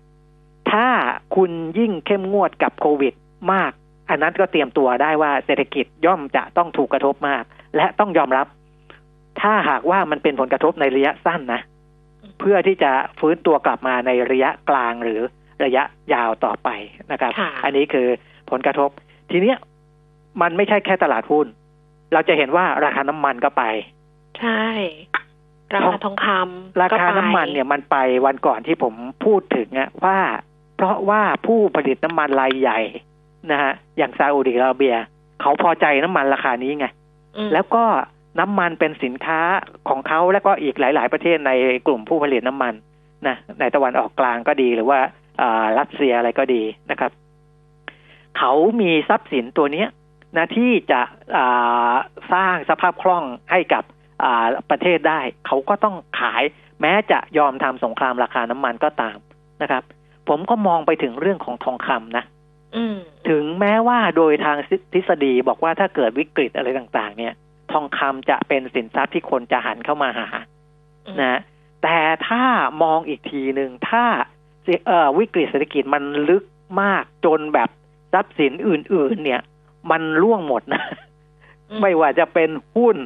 [0.73, 0.89] ถ้า
[1.37, 3.15] คุณยิ่งเข้มงวดกับโควิด
[3.53, 3.73] มาก
[4.11, 7.45] อันนั้นก็เตรียมตัวได้ว่าเศรษฐกิจย่อมจะต้องถูกกระทบมาก
[7.77, 8.47] และต้องยอมรับ
[9.41, 11.61] ถ้าหากว่ามันเป็นผลกระทบในระยะสั้นนะ
[12.39, 15.21] เพื่อที่จะฟื้นตัวกลับมาในระยะกลางหรือ
[15.65, 15.83] ระยะ
[16.15, 16.69] ยาวต่อไป
[17.13, 18.07] นะครับค่ะอันนี้คือ
[18.51, 18.91] ผลกระทบ
[19.31, 19.59] ทีเนี้ย
[20.43, 21.47] มันไม่ใช่แค่ตลาดหุ้น
[22.13, 23.63] เราจะเห็นว่าราคาน้ำมันก็ไป
[24.41, 24.65] ใช่
[25.75, 27.97] ราคาทองคำราก็คาไปน้ำมันเนี่ยมันไป
[28.27, 28.95] วันก่อนที่ผม
[29.25, 30.19] พูดถึงอะว่า
[30.77, 32.81] เพราะว่าผู้ผลิตน้ำมันรายใหญ่
[33.51, 34.95] นะฮะอย่างซาอุดิอาระเบีย
[35.41, 36.87] เขาพอใจน้ำมันราคานี้ไง
[37.37, 37.85] อืมแล้วก็
[38.41, 39.41] น้ำมันเป็นสินค้า
[39.89, 41.53] ของเขาแล้วก็อีกหลาย ๆ ประเทศใน
[41.87, 42.75] กลุ่มผู้ผลิตน้ำมัน
[43.27, 44.99] นะในตะวันออกกลางก็ดีหรือว่า
[45.41, 47.11] อ่ารัสเซียอะไรก็ดีนะครับ
[48.39, 49.89] เขามีทรัพย์สินตัวเนี้ย
[50.37, 51.01] นะที่จะ
[51.37, 51.95] อ่า
[52.33, 53.85] สร้างสภาพคล่องให้กับ
[54.23, 56.43] อ่าประเทศได้ เขาก็ต้องขาย
[56.81, 59.19] แม้จะยอมทำสงครามราคาน้ำมันก็ตาม
[59.63, 59.83] นะครับ
[60.29, 62.25] ผมก็มองไปถึงเรื่องของทองคำนะ
[62.77, 62.97] อืม
[63.29, 64.57] ถึงแม้ว่าโดยทาง
[64.93, 67.35] ทฤษฎีบอกว่าถ้าเกิดวิกฤตอะไรต่างๆ เนี่ย
[67.73, 70.29] ทองคำจะเป็นสินทรัพย์ที่คนจะหันเข้ามาหา
[71.07, 71.41] อืมนะ
[71.83, 72.45] แต่ถ้า
[72.83, 74.05] มองอีกทีหนึ่งถ้า
[74.87, 76.45] เอ่อวิกฤตเศรษฐกิจมันลึก
[76.83, 77.69] มากจนแบบ
[78.13, 79.41] ทรัพย์สินอื่น ๆ เนี่ย
[79.91, 80.83] มันร่วงหมดนะ
[81.71, 82.97] อืมไม่ว่าจะเป็นหุ้น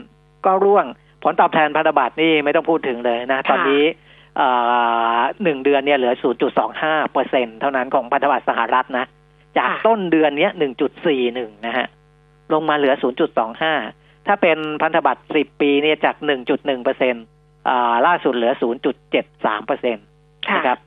[0.46, 0.87] ก็ร่วง
[1.22, 3.84] ผลตอบแทนพันธบัตรนี่ไม่ต้องพูดถึงเลยนะ ตอนนี้
[4.37, 4.48] เอ่
[5.16, 6.14] อหนึ่งเดือนเนี่ยเหลือ
[6.62, 9.04] 0.25เปอร์เซ็นเท่านั้นของพันธบัตรสหรัฐนะ
[9.58, 10.50] จากค่ะต้นเดือนเนี้ย
[11.08, 11.87] 1.41 นะฮะ
[12.52, 12.94] ลงมาเหลือ
[13.60, 16.16] 0.25 ถ้าเป็นพันธบัตร 10 ปีเนี่ยจาก
[16.50, 17.14] 1.1เปอร์เซ็น
[17.68, 18.52] อ่าล่าสุดเหลือ
[19.08, 19.96] 0.73เปอร์เซ็น
[20.48, 20.78] ค่ะนะครับ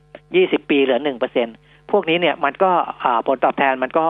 [0.65, 1.47] 20 ปีเหลือ 1เปอร์เซ็น
[1.91, 2.71] พวกนี้เนี่ยมันก็
[3.03, 4.05] อ่าผลตอบแทนมันก็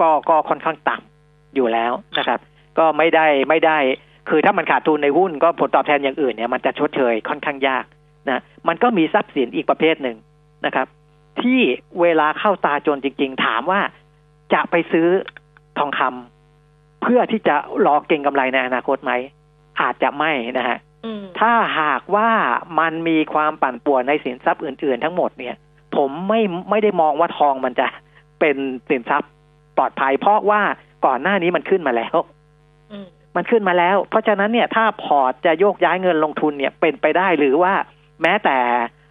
[0.00, 1.11] ก็ก็ค่อนข้างต่ำ
[1.54, 2.40] อยู่แล้วนะครับ
[2.78, 3.78] ก็ไม่ได้ไม่ได้
[4.28, 7.84] คือถ้ามันขาดทุนในหุ้นก็ผลตอบแทนอย่างอื่นเนี่ยมันจะชดเชยค่อนข้างยาก
[8.28, 10.16] นะมันก็มีทรัพย์สินอีกประเภทหนึ่ง
[10.66, 10.86] นะครับ
[11.42, 11.60] ที่
[12.00, 13.80] เวลาเข้าตาจนจริง ๆ ถามว่า
[14.54, 15.08] จะไปซื้อ
[15.78, 17.54] ทองคำเพื่อที่จะ
[17.86, 19.12] รอเก็งกำไรในอนาคตไหม
[19.80, 22.30] อาจจะไม่นะฮะอืมถ้าหากว่า
[22.78, 25.56] มันมีความปั่นป่วนในสินทรัพย์อื่น ๆ ทั้งหมดเนี่ย
[25.96, 27.86] ผมไม่ไม่ได้มองว่าทองมันจะ
[28.40, 28.56] เป็น
[28.88, 29.30] สินทรัพย์
[29.76, 30.62] ปลอดภัย เพราะว่า
[31.06, 32.16] ก่อนหน้านี้มันขึ้นมาแล้ว
[32.92, 37.72] อืมมันขึ้นมาแล้ว เพราะฉะนั้นเนี่ยถ้าพอร์ตจะโยกย้ายเงินลงทุนเนี่ยเป็นไปได้หรือว่า
[38.22, 38.58] แม้แต่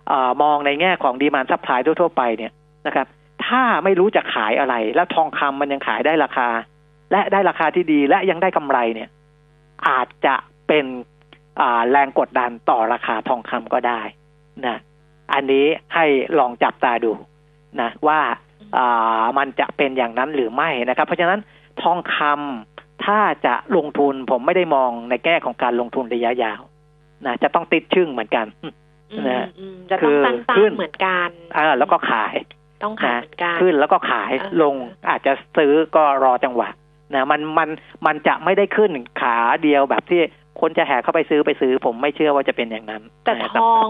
[0.08, 2.52] เออมองในแง่ของ demand supply ทั่วๆไปเนี่ย
[2.88, 3.08] นะครับ
[3.48, 6.48] ถ้าไม่รู้จะขายอะไร แล้วทองคำมันยังขายได้ราคา
[7.12, 9.10] และได้ราคาที่ดีและยังได้กำไรเนี่ย
[9.88, 10.36] อาจจะ
[10.68, 10.86] เป็น
[11.62, 14.02] อ่าแรงกดดันต่อราคาทองคำก็ได้
[14.68, 14.78] นะ
[15.34, 16.06] อันนี้ให้
[16.40, 17.12] ลองจับตาดู
[17.82, 18.20] นะว่า
[18.78, 21.40] อ่ามันจะเป็นอย่างนั้นหรือไม่นะครับ เพราะฉะนั้น
[21.82, 26.62] ทองคำถ้าจะลงทุนผมไม่ได้มองในแง่ของการลงทุนระยะยาว
[27.26, 28.74] นะจะต้องติดชึ่งเหมือนกันอืม
[29.30, 32.34] นะอืมจะต้องตั้งคือขึ้ตั้นงเหมือนกันอ่าแล้วก็ขาย
[32.84, 34.76] ต้องขายเหมือนกันขึ้นแล้วก็ขายเออลง
[35.10, 36.70] อาจจะซื้อก็รอจังหวะ
[37.14, 37.70] นะมันมัน
[38.06, 40.22] มันจะไม่ได้ขึ้นขาเดียวแบบที่
[40.62, 43.88] คนจะแห่เข้าไปซื้อไปซื้อ ผมไม่เชื่อว่าจะเป็นอย่างนั้น แต่นะทอง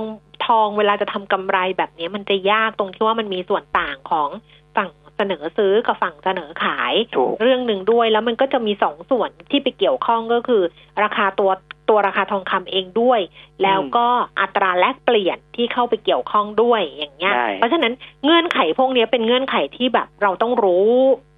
[0.47, 4.29] ทองเวลาจะทำกำไรแบบนี้มันจะยากตรงที่ว่ามันมีส่วนต่างของ
[4.75, 10.63] ฝั่งเสนอซื้อกับฝั่งเสนอขายถูกเรื่องหนึ่งด้วย แล้วมันก็จะมีสองส่วนที่ไปเกี่ยวข้องก็คือ
[11.03, 11.51] ราคาตัว
[11.89, 13.19] ตัวราคาทองคำเองด้วย
[13.63, 14.07] แล้วก็
[14.41, 17.93] อัตราแลกเปลี่ยนที่เข้าไปเกี่ยวข้องด้วยอย่างเงี้ยใช่เพราะฉะนั้น
[18.25, 20.87] เงื่อนไขพวกนี้เป็นเงื่อนไขที่แบบเราต้องรู้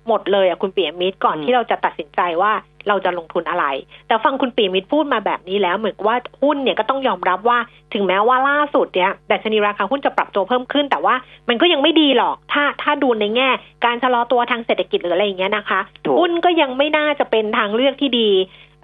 [0.07, 2.53] หมดเลยอะคุณปียมิตรก่อนที่เราจะตัดสินใจว่า
[2.87, 3.65] เราจะลงทุนอะไร
[4.07, 7.59] แต่ฟังคุณปียมิตรพูดมาแบบนี้แล้วเหมือนกับว่าหุ้นเนี่ยก็ต้องยอมรับว่า
[7.93, 11.15] ถึงแม้ว่าล่าสุดเนี่ยดัชนีราคาหุ้นจะปรับตัวเพิ่มขึ้น แต่ว่า
[11.49, 13.49] มันก็ยังไม่ดีหรอก ถ้าถ้าดูในแง่
[13.85, 18.29] การชะลอตัวทางเศรษฐกิจหรืออะไรอย่างเงี้ยนะคะถูกหุ้นก็ยังไม่น่าจะเป็นทางเลือกที่ดี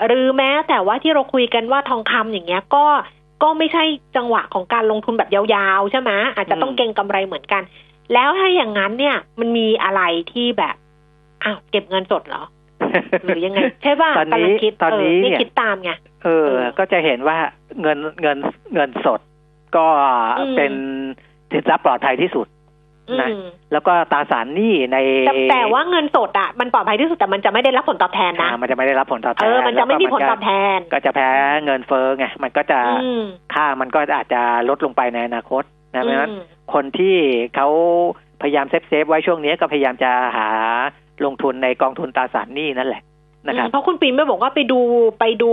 [0.08, 2.86] หรือแม้แต่ว่าที่เราคุยกันว่าทองคำอย่างเงี้ยก็
[3.44, 3.84] ก็ไม่ใช่
[4.16, 7.64] จังหวะของการลงทุนแบบยาวๆใช่ไหมอาจจะต้องอืมเก็งกำไรเหมือนกัน
[8.14, 10.76] แล้วถ้าอย่างนั้นเนี่ยมันมีอะไรที่แบบ
[11.44, 12.44] อ้าวเก็บเงินสดเหรอ
[13.26, 15.92] หรือยังไง ใช่ป่ะตอนนี้กำลังคิดตอนนี้เนี่เนี่ยคิดตามไง
[16.24, 17.38] เออเออ ก็จะเห็นว่า
[17.82, 18.38] เงินเงิน
[18.74, 19.20] เงินสด
[19.76, 19.86] ก็
[20.40, 20.74] อืมเป็น
[21.52, 22.48] สินทรัพย์ปลอดภัยที่สุด
[23.22, 24.98] นะอืมแล้วก็ตราสารหนี้ใน
[25.28, 31.30] แต่แต่ว่าเงินสดอะมันปลอดภัยที่สุดแต่มันจะไม่ได้รับผลตอบแทนนะอ่ามันจะไม่ได้รับผลตอบแทนเออมันจะไม่มีผลตอบแล้วก็แทน ก็จะแพ้
[31.66, 33.24] เงินเฟ้อไงมันก็จะอืม
[33.54, 36.42] ค่ามันก็อาจจะลดลงไปในอนาคตนะเพราะฉะนั้นอืม
[36.74, 37.16] คนที่
[37.56, 37.68] เขา
[38.42, 40.50] พยายาม save save ไว้ช่วงนี้ก็พยายามจะหา
[41.26, 43.04] ลงทุนในกองทุนตราสารหนี้นั่นแหละ
[43.48, 44.80] นะครับเพราะคุณปีมไม่บอกว่าไปดู
[45.20, 45.52] ไปดู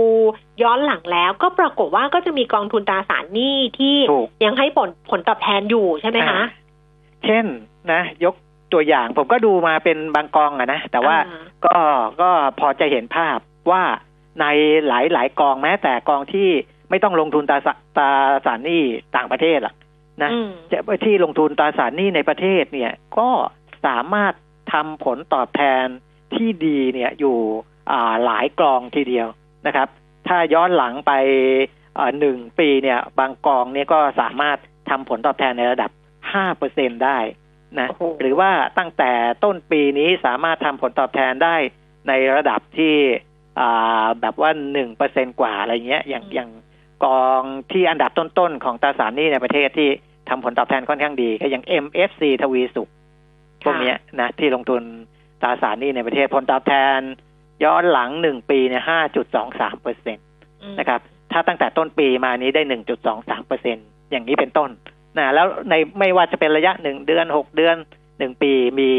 [0.63, 6.47] ย้อนหลังแล้ว ก็ปรากฏว่าก็จะมีกองทุนตราสารหนี้ที่ถูกยังให้ผลผลตอบแทนอยู่ใช่ไหมคะอ่า
[7.25, 7.45] เช่น
[7.91, 8.35] นะ ยก
[8.73, 11.75] ตัวอย่างผมก็ดูมาเป็นบางกองอะนะ แต่ว่าอ่าก็
[12.21, 13.37] ก็พอจะเห็นภาพ
[13.71, 13.83] ว่า
[14.41, 14.45] ใน
[14.87, 16.49] หลายหลายกองแม้ แต่กองที่
[16.89, 18.09] ไม่ต้องลงทุนตราสาตรา
[18.45, 18.81] สารหนี้
[19.15, 19.75] ต่างประเทศหรอก
[20.23, 23.29] นะอืมจะที่ลงทุนตราสารหนี้ในประเทศเนี่ย ก็
[23.85, 24.33] สามารถ
[24.71, 25.85] ทำผลตอบแทน
[26.33, 27.37] ที่ดีเนี่ยอยู่
[27.91, 29.27] อ่าหลายกองทีเดียว
[29.67, 29.87] นะครับ
[30.27, 31.13] ถ้าย้อนหลังไป
[31.95, 34.57] เอ่อหนึ่งปีเนี่ยบางกองเนี่ยก็สามารถ
[34.89, 35.91] ทำผลตอบแทนในระดับ
[36.33, 37.17] ห้าเปอร์เซ็นได้
[37.79, 39.11] นะโอ้โหหรือว่าตั้งแต่
[39.43, 41.55] ต้นปีนี้สามารถทำผลตอบแทนได้
[42.07, 42.95] ในระดับที่
[43.59, 46.49] อ่าแบบว่าหนึ่งเปอร์เซ็นกว่าอะไรเงี้ยอย่างอย่าง
[47.05, 49.89] กองที่อันดับต้นๆของตราสารหนี้ในประเทศที่
[50.29, 52.89] ทำผลตอบแทนค่อนข้างดีก็อย่าง MFC ทวีสุข
[53.63, 54.81] พวกนี้นะที่ลงทุน
[55.41, 56.99] ตราสารหนี้ในประเทศผลตอบแทน
[57.63, 60.21] ย้อนหลังหนึ่งปีเนี่ยห้าจุดสองสามเปอร์เซ็นต
[60.79, 60.99] นะครับ
[61.31, 63.77] ถ้าตั้งแต่ต้นปีมานี้ได้หนึ่งจุดสองสามเปอร์เซ็น
[64.11, 64.69] อย่างนี้เป็นต้น
[65.17, 67.75] นะแล้วในไม่ว่าจะเป็นระยะหนึ่งเดือนหกเดือน
[68.19, 68.89] หนึ่งปีมี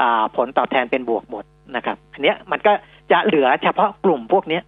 [0.00, 1.44] อ่าผลตอบแทนเป็นบวกหมด
[1.76, 2.72] นะครับ อันเนี้ยมันก็
[3.12, 4.62] จะเหลือเฉพาะกลุ่มพวกเนี้ย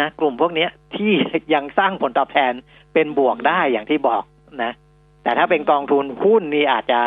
[0.00, 1.12] นะกลุ่มพวกเนี้ยที่
[1.54, 2.52] ยังสร้างผลตอบแทน
[2.94, 4.22] เป็นบวกได้อย่างที่บอก
[4.62, 4.72] นะ
[5.22, 7.00] แต่ถ้าเป็นกองทุนหุ้นนี่อาจจะ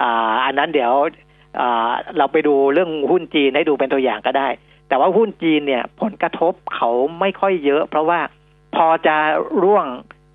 [0.00, 0.92] อ่าอันนั้นเดี๋ยว
[1.60, 4.48] อ่าเราไปดูเรื่องหุ้นจีนให้ดูเป็นตัวอย่างก็ได้
[4.88, 8.20] แต่ว่าหุ้นจีนเนี่ยผลกระทบเขาไม่ค่อยเยอะ เพราะว่า
[8.74, 9.16] พอจะ
[9.62, 9.86] ร่วง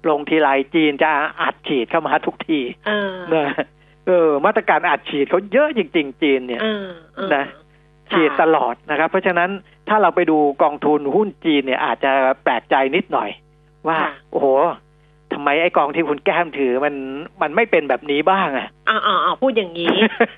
[0.09, 3.47] ลงทีไรจีนจะอัดฉีดเข้ามาทุกทีเออนะ
[4.07, 7.61] เออ มาตรการอัดฉีดเขาเยอะจริง ๆ จีนเนี่ยเออเออนะค่ะ
[8.11, 9.49] ฉีดตลอดนะครับ เพราะฉะนั้น
[9.89, 12.11] ถ้าเราไปดูกองทุนหุ้นจีนเนี่ยอาจจะ
[12.43, 13.29] แปลกใจนิดหน่อย
[13.87, 14.47] ว่าค่ะโอ้โห
[15.33, 16.95] ทำไมไอ้กองที่คุณแก้มถือมัน
[17.41, 19.95] มันไม่เป็นแบบนี้บ้างอะอ่าอ่าอ่าพูดอย่างนี้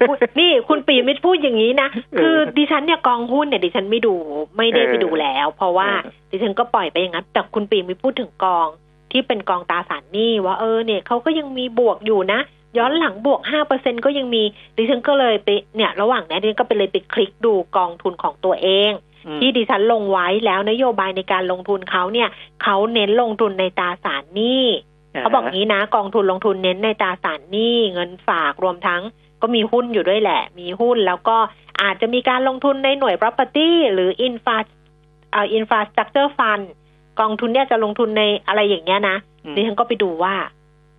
[0.08, 4.15] พูดนี่คุณปีมิตรพูดอย่างนี้นะเออคือดิฉันเนี่ยกองหุ้นเนี่ยดิฉันไม่ดู
[4.58, 8.67] ไม่ได้เออไปดูแล้ว เพราะว่าเออดิฉันก็ปล่อยไปอย่างนั้นแต่คุณปีมิตรพูดถึงกอง
[9.12, 12.39] ที่เป็นกองตราสารหนี้ว่าเออเนี่ยเขาก็ยังมีบวกอยู่นะ
[12.77, 14.43] ย้อนหลังบวกห้าเปอร์เซ็นก็ยังมี
[14.77, 18.91] ดิฉันก็เลยไปเนี่ย ระหว่างนั้นดิฉันก็ไปเลยไปคลิกดูกองทุนของตัวเอง
[19.27, 22.29] อืมที่ดิฉันลงไว้แล้วนโยบายในการลงทุนเขาเนี่ย
[22.63, 24.63] เขาเน้นลงทุนในตราสาร หนี้
[25.19, 29.01] เขาบอกงี้นะ กองทุนลงทุนเน้นในตราสารหนี้เงินฝากรวมทั้ง
[29.41, 31.37] ก็มีหุ้นอยู่ด้วยแหละ มีหุ้นแล้วก็
[31.81, 34.57] อาจจะมีการลงทุนในหน่วย property หรือ infra
[35.31, 36.63] เอ่อ infrastructure fund
[37.19, 40.33] กองทุนเนี่ยจะลงทุนในอะไรอย่างเงี้ยนะอืมดิฉันก็ไปดูว่า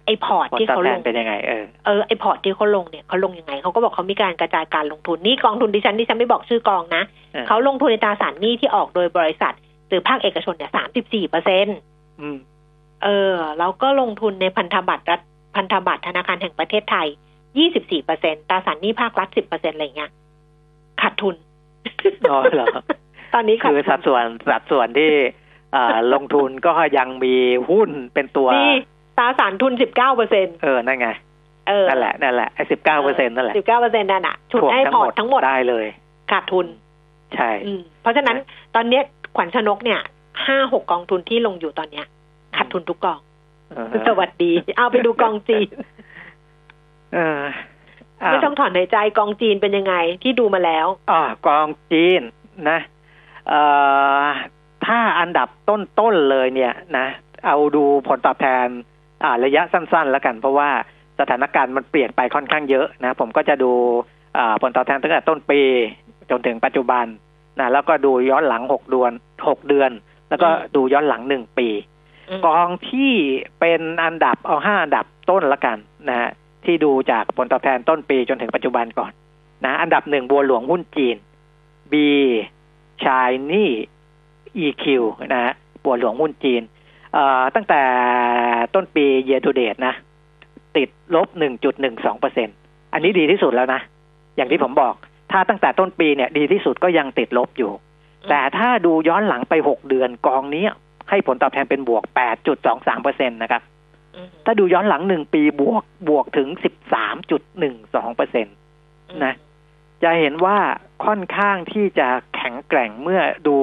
[0.06, 9.54] ไอ้พอร์ตที่เขาลงผลตอบแทนเป็นยังไงเออเออไอ้พอร์ตที่เขาลงเนี่ยเขาลงยังไงเขาก็บอกเขามีการกระจายการลงทุนนี่กองทุนดิฉันดิฉันไม่บอกชื่อกองนะเออเขาลงทุนในตราสารหนี้ที่ออกโดยบริษัท
[9.88, 11.66] หรือภาคเอกชนเนี่ยสามสิบสี่เปอร์เซ็น
[12.20, 12.38] อืม
[13.06, 15.20] เออแล้วก็ลงทุนในพันธบัตรรัฐ
[15.56, 17.08] พันธบัตรธนาคารแห่งประเทศไทย
[17.58, 20.10] ยี่สิบสี่เปอร์เซ็นตราสารหนี้ภาครัฐสิบเปอร์เซ็นอะไรเงี้ย
[21.00, 21.34] ขาดทุน
[22.30, 22.66] อ๋อเหรอ
[23.34, 25.10] ตอนนี้ขาคืดอทุสัดนส่วนสัดส่วนที่
[25.74, 27.34] อ่าลงทุนก็ยังมี
[27.70, 28.68] หุ้นเป็นตัวมี
[29.18, 31.08] ตราสารทุนสิบเก้าเปอร์เซ็นเออ นั่นไง
[31.68, 35.86] เออ นั่นแหละ นั่นแหละ ไอ้สิบเก้าเปอร์เซ็นต์นั่นแหละสิบเก้าเปอร์เซ็นต์นั่นอะชุดถ่วงให้พอร์ตทั้งหมดได้เลย
[36.30, 36.66] ขาดทุน
[37.34, 38.36] ใช่อืมเพราะฉะนั้น
[38.74, 39.02] ตอนเนี้ย
[39.36, 40.00] ขวัญชนกเนี่ย
[40.46, 42.15] ห้าหกกองทุนที่ลงอยู่ตอนเนี้ยขาด
[42.76, 43.18] ทุนทุกกอง
[43.70, 45.68] เออสวัสดี เอาไปดูกองจีน
[47.14, 47.42] เออ
[48.22, 52.20] อ้าวไม่ต้องถอนหายใจกองจีนเป็นยังไงที่ดูมาแล้วอ๋อกองจีน
[52.70, 52.78] นะ
[53.48, 53.60] เอ่
[54.22, 54.24] อ
[54.86, 57.06] ถ้าอันดับต้นๆเลยเนี่ยนะ
[57.46, 58.66] เอาดูผลตอบแทน
[59.22, 60.70] อ่าระยะสั้นๆ แล้วกัน เพราะว่า
[61.20, 63.72] สถานการณ์มันเปลี่ยนไปค่อนข้างเยอะนะ ผมก็จะดู
[64.36, 65.60] อ่าผลตอบแทนตั้งแต่ต้นปี
[66.30, 67.04] จนถึงปัจจุบัน
[67.58, 69.12] นะแล้วก็ดูย้อนหลังหกเดือน
[69.48, 69.90] หกเดือน
[70.28, 71.95] แล้วก็อืมดูย้อนหลังหนึ่งปีอืม
[72.46, 73.12] กองที่
[73.60, 76.30] เป็นอันดับเอาห้าอันดับต้นละกันนะฮะ
[76.64, 79.12] ที่ดูจากผลตอบแทนต้นปีจนถึงปัจจุบันก่อน
[79.64, 81.16] นะอันดับหนึ่งบัวหลวงหุ้นจีน
[81.92, 81.94] B
[83.04, 83.70] ชายนี่
[84.64, 84.84] EQ
[85.32, 85.52] นะฮะ
[85.84, 86.62] บัวหลวงหุ้นจีน
[87.14, 87.82] เอ่อตั้งแต่
[88.74, 89.94] ต้นปี year to date นะ
[90.76, 91.28] ติดลบ
[91.74, 92.48] 1.12เปอร์เซ็น
[92.92, 93.80] อันนี้ดีที่สุดแล้วนะ
[94.36, 94.94] อย่างที่ผมบอก
[95.32, 97.72] ถ้าตั้งแต่ต้นปีเนี่ย ดีที่สุดก็ยังติดลบอยู่
[98.30, 100.64] แต่ถ้าดูย้อนหลังไป6เดือนกองนี้
[101.10, 102.04] ให้ผลตอบแทนเป็นบวก
[102.52, 103.62] 8.23เปอร์เซ็นตนะครับ
[104.14, 106.48] อืมถ้าดูย้อนหลังหนึ่งปีบวกบวกถึง
[107.12, 108.50] 13.12เปอร์เซ็นต
[109.24, 109.34] นะ
[110.02, 110.58] จะเห็นว่า
[111.04, 113.56] ค่อนข้างที่จะแข็งแกร่งเมื่อดู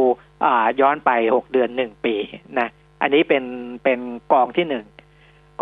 [0.43, 2.15] อ่าย้อนไป 6 เดือน 1 ปี
[2.59, 2.67] นะ
[3.01, 3.43] อันนี้เป็น
[3.83, 3.99] เป็น
[4.33, 4.85] กองที่หนึ่ง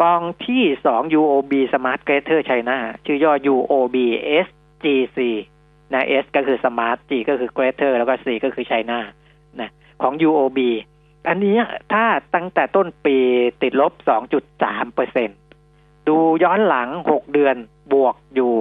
[0.02, 3.98] กองที่สอง UOB Smart Greater China ชื่อย่อ UOB
[4.46, 5.20] SGC
[5.94, 9.00] นะ S ก็คือ Smart G ก็คือ Greater แล้วก็ C ก็คือ China
[9.62, 9.70] นะ
[10.02, 10.60] ของ UOB
[11.28, 11.56] อันนี้
[11.94, 12.06] ถ้า
[12.36, 13.18] ตั้งแต่ต้นปี
[13.62, 13.94] ติดลบ
[14.44, 15.30] 2.3เปอร์เซ็น
[16.08, 17.56] ดูย้อนหลัง 6 เดือน
[17.94, 18.52] บวกอยู่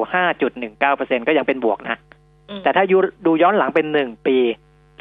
[0.40, 1.98] 5.19เปอร์เซ็นก็ยังเป็นบวกนะ
[2.48, 4.36] อืมแต่ถ้ายูดูย้อนหลังเป็นหนึ่งปี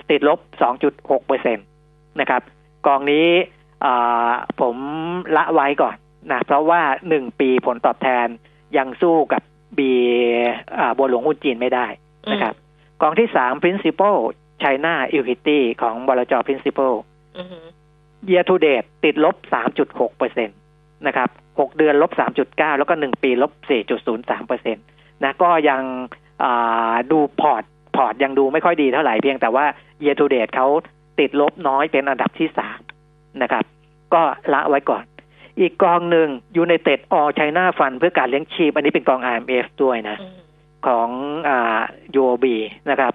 [0.09, 0.39] ติดลบ
[0.83, 1.61] 2.6เปอร์เซ็นต
[2.19, 2.41] นะครับ
[2.85, 3.27] กองนี้
[3.85, 4.75] อ่าผม
[5.37, 5.95] ละไว้ก่อน
[6.31, 8.27] นะเพราะว่าหนึ่งปีผลตอบแทน
[8.77, 9.41] ยังสู้กับ
[9.77, 9.91] บี
[10.77, 11.87] อ่าบัวหลวงหุ้นจีนไม่ได้
[12.31, 12.53] นะครับ
[13.01, 14.17] กองที่สาม principal
[14.63, 16.93] China equity ของบลจ principal
[17.39, 17.65] อืม
[18.29, 19.35] year to date ติดลบ
[19.77, 20.53] 3.6เปอร์เซ็นต
[21.07, 22.11] นะครับ6เดือนลบ
[22.45, 23.51] 3.9แล้วก็1ปีลบ
[23.99, 24.81] 4.03เปอร์เซ็นต
[25.23, 25.81] นะก็ยัง
[26.43, 27.63] อ่าดูพอร์ต
[27.95, 29.65] พอร์ตยังดูไม่ค่อยดีเท่าไหร่เพียงแต่ว่า
[30.03, 30.67] year to date เขา
[31.19, 32.49] ติดลบน้อยเป็นอันดับที่
[32.95, 33.63] 3นะครับ
[34.13, 34.21] ก็
[34.53, 35.03] ละไว้ก่อน
[35.59, 36.29] อีกกองหนึ่ง
[36.63, 40.39] United All China Fund เพื่อการเลี้ยงชีพ อันนี้เป็นกอง RMF ด้วยนะอืม
[40.87, 41.09] ของ
[41.47, 41.79] อ่า
[42.19, 42.45] UOB
[42.89, 43.13] นะครับ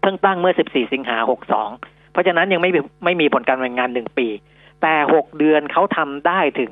[0.00, 1.16] เพิ่งตั้งเมื่อ 14 สิงหา
[1.62, 4.28] 62 เพราะฉะนั้นยังไม่มีไม่มีผลการดำเนินงานหนึ่งปี
[4.82, 6.70] แต่6เดือนเขาทำได้ถึง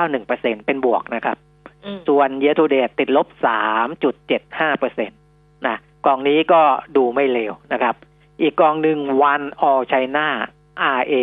[0.00, 1.36] 7.91%เป็นบวกนะครับ
[1.84, 3.26] อืมส่วน year to date ติดลบ
[4.06, 6.62] 3.75%นะกองนี้ก็
[6.96, 7.94] ดูไม่เลวนะครับ
[8.40, 8.98] อีกกองหนึ่ง
[9.32, 10.26] One All China
[10.98, 11.14] RA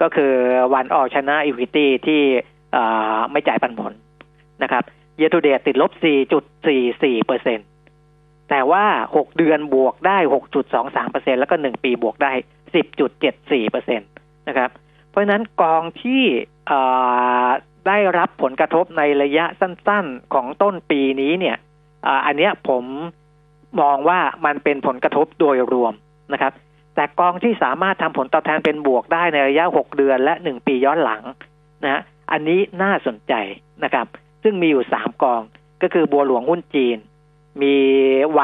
[0.00, 0.32] ก็คือ
[0.78, 2.22] One All China Equity ที่
[2.76, 3.92] อ่าไม่จ่ายปันผล
[4.62, 4.84] นะครับ
[5.20, 5.90] year to date ติดลบ
[6.80, 10.18] 4.44%แต่ว่า 6 เดือนบวกได้
[10.78, 12.32] 6.23%แล้วก็ 1 ปีบวกได้
[12.74, 13.98] 10.74%
[14.48, 14.70] นะครับ
[15.10, 16.22] เพราะฉะนั้นกองที่
[17.86, 21.56] ได้รับผลกระทบในระยะสั้นๆของต้นปีนี้เนี่ย
[22.26, 22.84] อันเนี้ยผม
[23.80, 25.94] มองว่ามันเป็นผลกระทบโดยรวม
[26.32, 26.52] นะครับ
[26.94, 31.22] แต่กองที่สามารถทำผลตอบแทนเป็นบวกได้ในระยะ 6 เดือนและ 1 ปีย้อนหลัง
[31.84, 33.34] นะฮะอันนี้น่าสนใจ
[33.84, 34.06] นะครับ
[34.42, 35.42] ซึ่งมีอยู่ 3 กอง
[35.82, 36.98] ก็คือบัวหลวงหุ้นจีน
[37.62, 37.74] มี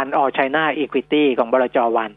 [0.01, 2.11] One All China Equity ของบลจวัน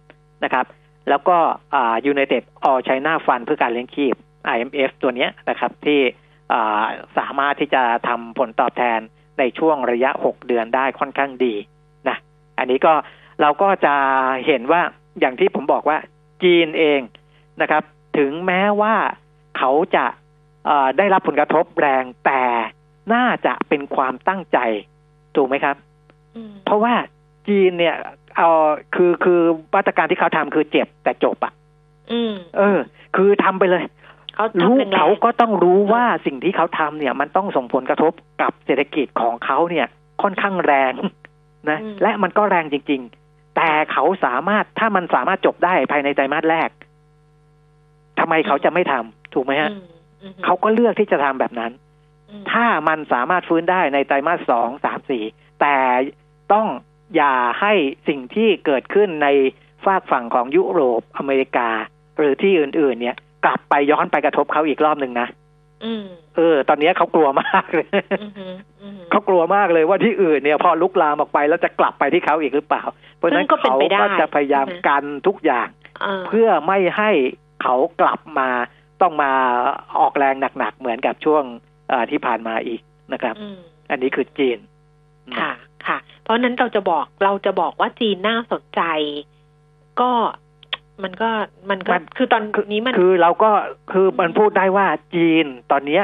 [0.43, 0.65] นะครับ
[1.09, 1.37] แล้วก็
[1.73, 4.13] อ่า United All China Fund เพื่อการเลี้ยงชีพ
[4.55, 5.99] IMF ตัวเนี้ยนะครับที่
[6.53, 6.85] อ่า
[7.17, 8.99] สามารถที่จะทำผลตอบแทน
[9.39, 11.53] ในช่วงระยะ 6 เดือนได้ค่อนข้างดี
[12.09, 12.17] นะ
[12.57, 12.93] อันนี้ก็
[13.41, 13.95] เราก็จะ
[14.47, 14.81] เห็นว่า
[15.19, 15.97] อย่างที่ผมบอกว่า
[16.43, 17.01] จีนเอง
[17.61, 17.83] นะครับ
[18.17, 18.95] ถึงแม้ว่า
[19.57, 20.05] เขาจะ
[20.65, 22.43] เอ่อได้รับผลกระทบแรงแต่
[23.13, 24.57] น่าจะเป็นความตั้งใจ
[25.35, 25.75] ถูกไหมครับ
[26.35, 26.93] อืมเพราะว่า
[27.47, 27.95] จีนเนี่ย
[28.37, 28.49] เอา
[28.95, 29.39] คือคือ
[29.75, 31.53] มาตรการที่เขาทำคือเจ็บแต่จบอะ
[32.11, 32.77] อืม เออ
[33.15, 33.83] คือทำไปเลย
[34.35, 39.87] เขาลูทำกแรงๆเขาก็ต้องรู้ว่าสิ่งที่เขาทำเนี่ย มันต้องส่งผลกระทบกับเศรษฐกิจของเขาเนี่ย
[40.21, 40.93] ค่อนข้างแรง
[41.69, 46.69] นะอืมและมันก็แรงจริงๆแต่แต่เขาสามารถถ้ามันสามารถจบได้ภายในไตรมาสแรก
[48.19, 49.81] ทำไมเขาจะไม่ทำถูกไหมฮะอืม
[50.21, 51.71] อืมเขาก็เลือกที่จะทำแบบนั้น
[52.29, 55.23] อืมถ้ามันสามารถฟื้นได้ในไตรมาสสองสามสี่
[55.61, 55.75] แต่
[56.53, 56.67] ต้อง
[57.15, 57.73] อย่าให้
[58.07, 59.27] สิ่งที่เกิดขึ้นใน
[59.85, 61.69] ฝากฝั่งของยุโรปอเมริกา
[62.17, 65.27] หรือที่อื่น ๆ เนี่ย กลับไปย้อนไปกระทบเขาอีกรอบหนึ่งนะ
[65.85, 67.87] อืมเออ ตอนนี้เขากลัวมากเลย
[68.21, 72.83] อืมอืมอืมเขากลัวมากเลยว่าที่อื่นเนี่ย พอลุกลามออกไปแล้วจะกลับไปที่เขาอีกหรือเปล่า
[73.17, 75.67] เพราะฉะนั้นซึ่งก็เป็นเขาไปได้ก็จะพยายามใช่ไหมกันทุกอย่าง
[76.03, 77.11] อ่าเพื่อไม่ให้
[77.63, 78.49] เขากลับมา
[79.01, 79.31] ต้องมา
[79.99, 81.43] ออกแรงหนัก ๆ เหมือนกับช่วง
[81.89, 82.81] เอ่อที่ผ่านมาอีก
[83.13, 83.57] นะครับอืม
[83.91, 84.57] อันนี้คือจีน
[85.39, 85.51] ค่ะ
[85.87, 88.81] ค่ะ เพราะฉะนั้นเราจะบอกเราจะบอกว่าจีนน่าสนใจ
[90.01, 90.11] ก็
[91.03, 91.29] มันก็
[91.69, 92.41] มันก็มันคือตอน
[92.71, 93.51] นี้มันคือเราก็
[93.91, 96.03] คือมันพูดได้ว่าจีนตอนเนี้ย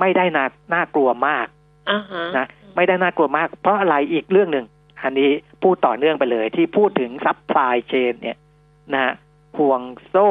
[0.00, 1.46] ไม่ได้น่าน่ากลัวมาก
[1.90, 4.66] อ่าฮะนะไม่ได้น่ากลัวมาก เพราะอะไรอีกเรื่องหนึ่ง
[5.02, 5.30] อันนี้
[5.62, 8.38] พูดต่อเนื่องไปเลย ที่พูดถึงซัพพลายเชนเนี่ย
[8.92, 9.12] นะฮะ
[9.58, 10.30] ห่วงโซ่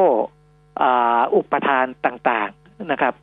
[0.82, 3.14] อ่าอุปทานต่าง ๆนะครับ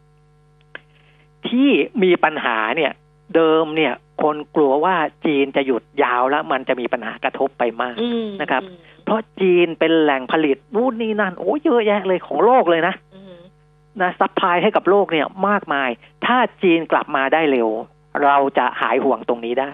[1.50, 1.70] ที่
[2.04, 2.92] มีปัญหาเนี่ย
[3.38, 4.96] เดิมเนี่ย คนกลัวว่า
[5.26, 8.64] จีนจะหยุดยาวแล้วมันจะมีปัญหากระทบไปมากอืมนะครับ
[9.06, 13.36] เพราะจีนเป็นแหล่งผลิตนู่นนี่นั่นโอ้เยอะแยะเลยของโลกเลยนะอืม
[14.02, 15.90] นะ supply ให้กับโลกเนี่ยมากมาย
[16.26, 17.70] ถ้าจีนกลับมาได้เร็ว
[18.24, 19.72] เราจะหายห่วงตรงนี้ได้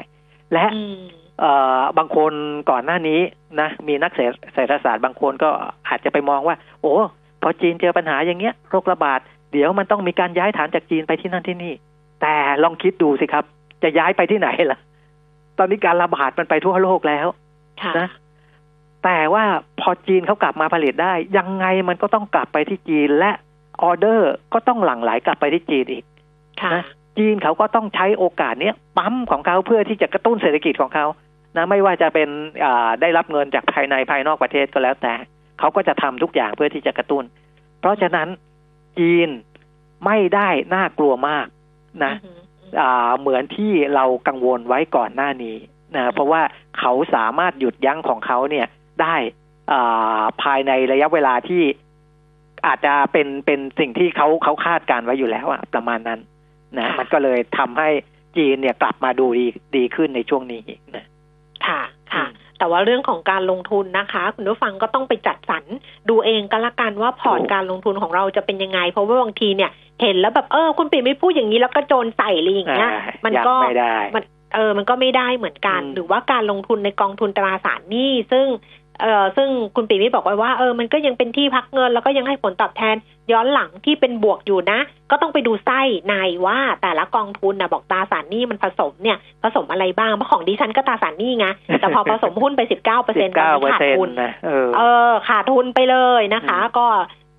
[0.54, 0.98] และอืม
[1.40, 2.34] เอ่อบางคน
[2.70, 3.20] ก่อนหน้านี้
[3.60, 5.50] นะมีนักเศรษเศรษฐศาสตร์บางคนก็
[5.88, 6.94] อาจจะไปมองว่า โอ้
[7.42, 9.20] พอจีนเจอปัญหาอย่างเงี้ยโรคระบาด
[9.52, 11.93] เดี๋ยวมันต้องมีการย้ายฐานจากจีนไปที่นั่นที่นี่แต่
[12.64, 13.44] ลองคิดดูสิครับ
[13.84, 14.80] จะย้ายไปที่ไหนล่ะ
[15.58, 17.28] ตอนนี้การระบาดมันไปทั่วโลกแล้ว
[17.82, 18.10] ค่ะนะ
[19.04, 19.44] แต่ว่า
[19.80, 23.32] พอจีนเขากลับมาผลิตได้ ยังไงมันก็ต้องกลับไปที่จีนและ
[23.84, 26.04] ออเดอร์ก็ต้องหลั่งไหลกลับไปที่จีนอีก
[26.62, 26.84] ค่ะนะ
[27.18, 31.06] จีนเขาก็ต้องใช้โอกาสเนี้ยปั๊มของเขาเพื่อที่จะกระตุ้นเศรษฐกิจของเขา
[31.58, 32.30] นะไม่ว่าจะเป็น
[32.64, 35.14] อ่าได้รับเงินจากภายในภายนอกประเทศก็แล้วแต่
[35.60, 37.24] เขาก็จะทำทุกอย่างเพื่อที่จะกระตุ้น
[37.80, 38.28] เพราะฉะนั้น
[39.00, 39.30] จีน
[40.06, 41.48] ไม่ได้น่ากลัวมาก
[42.04, 42.43] นะอืมอ่า
[43.20, 45.56] เหมือนที่เรากังวลไว้ก่อนหน้านี้
[45.96, 46.42] นะเพราะว่า
[46.80, 48.68] เขาสามารถหยุดยั้งของเขาเนี่ย
[49.02, 49.16] ได้
[49.72, 51.64] อ่าภายในระยะเวลาที่
[52.68, 56.20] อาจจะเป็นเป็นสิ่งที่เขาเขาคาดการไว้อยู่แล้วอะประมาณนั้น
[56.78, 57.90] นะค่ะมันก็เลยทำให้
[58.38, 60.64] จีนเนี่ยกลับมาดูดีดีขึ้นในช่วงนี้
[60.96, 61.06] นะ
[61.68, 61.82] ค่ะ
[62.14, 65.64] ค่ะอืม แต่ว่าเรื่องของการลงทุนนะคะ คุณผู้ฟังก็ต้องไปจัดสรร
[66.10, 69.72] ดูเองก็แล้วกันว่าพอร์ตถูกการลงทุนของเราจะเป็นยังไง เพราะว่าบางทีเนี่ย
[70.02, 74.24] เห็นแล้วแบบเออ คุณปีไม่พูดอย่างนี้แล้วก็โจรใส่อะไรอย่างเงี้ยอ่ามันยังก็ไม่ได้มัน
[74.56, 78.46] เออมันก็ไม่ได้เหมือนกันอืมหรือว่าการลงทุนในกองทุนตราสารหนี้ซึ่ง
[79.02, 82.96] เออซึ่งคุณปีมิบอกไว้ว่าเออมันก็ยังเป็นที่พักเงิน แล้วก็ยังให้ผลตอบแทน
[83.32, 84.80] ย้อนหลังที่เป็นบวกอยู่นะ
[85.12, 91.48] ก็ต้องไปดูไส้ในว่าแต่ละกองทุนนะบอกตราสารหนี้มันผสมเนี่ยผสมอะไรบ้างเพราะของดิฉันก็ตราสารหนี้ไง
[91.80, 96.88] แต่พอผสมหุ้นไปสิบเก้าเปอร์สิเซ็นบต์ตอนเก้านี้เปอร์ขาดเซ็นทุนต์นะเออเออขาดทุนไปเลยนะคะอืมก็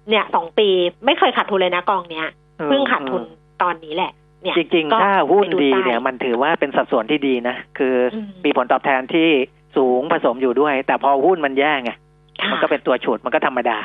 [0.08, 0.68] เนี่ยสองปี
[1.04, 2.26] ไม่เคยขาดทุนเลยนะกองเนี้ย
[2.66, 3.22] เพิ่งขาดทุน
[3.62, 4.12] ตอนนี้แหละ
[4.42, 9.28] เนี่ยจริงก็ๆถ้าหุ้นไปดีไส้เนี่ยมันถือว่าเป็นสัดส่วนที่ดีนะ คืออืมมีผลตอบแทนที่
[9.76, 11.90] สูงผสมอยู่ด้วย แต่พอหุ้นมันแย่ไง
[12.40, 13.78] ค่ะมันก็เป็นตัวฉุดมันก็ธรรมดา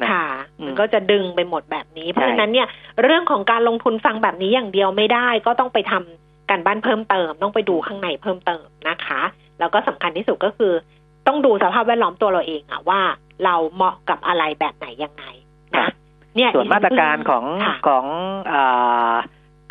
[0.00, 0.26] นะค่ะ
[0.60, 2.68] อืมมันก็จะดึงไปหมดแบบนี้ เพราะใช่ฉะนั้นเนี่ย
[3.02, 9.22] เรื่องของการลงทุนฟังแบบนี้อย่างเดียวไม่ได้ ก็ต้องไปทำการบ้านเพิ่มเติม ต้องไปดูข้างในเพิ่มเติมนะคะ
[9.58, 10.72] แล้วก็สำคัญที่สุดก็คือ
[11.26, 13.00] ต้องดูสภาพแวดล้อมตัวเราเองอะว่า
[13.44, 15.24] เราเหมาะกับอะไรแบบไหนยังไง
[15.76, 15.92] นะครับ
[16.36, 18.04] เนี่ยส่วนมาตรการของค่ะของ
[18.52, 19.12] อ่า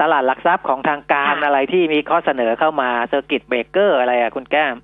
[0.01, 4.75] ตลาดหลักทรัพย์ของทางการค่ะอะไรที่มีข้อเสนอเข้ามา circuit breaker อะไรอะคุณแก้ม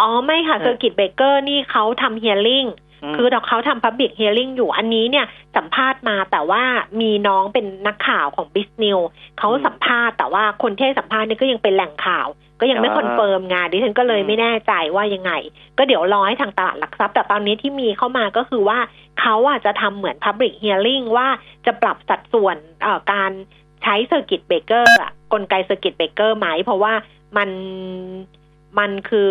[0.00, 2.66] อ๋อไม่ค่ะเออ circuit breaker นี่เขาทำ hearing อื
[3.12, 6.62] มคือเขาทำ Public Hearing อยู่อันนี้เนี่ยสัมภาษณ์มาแต่ว่า
[7.00, 8.98] มีน้องเป็นนักข่าวของ b i z n e w
[9.38, 12.26] เขาอืมสัมภาษณ์แต่ว่าคนที่ให้สัมภาษณ์นี่ก็ยังเป็นแหล่งข่าว
[12.60, 15.32] ก็ยังไม่อ่า confirm งานดิฉันก็เลยอืมไม่แน่ใจว่ายังไง
[15.78, 18.78] ก็เดี๋ยวรอให้ทางตลาดหลักทรัพย์ แต่ตอนนี้ที่มีเข้ามาก็คือว่า
[19.20, 21.28] เขาอะจะทำเหมือน Public Hearing ว่า
[21.66, 23.30] จะปรับสัดส่วนเอ่อการ
[23.82, 24.94] ใช้ circuit breaker
[25.32, 26.92] กลไก circuit breaker ไหมเพราะว่า
[27.36, 27.48] มัน
[28.78, 29.30] มันคือ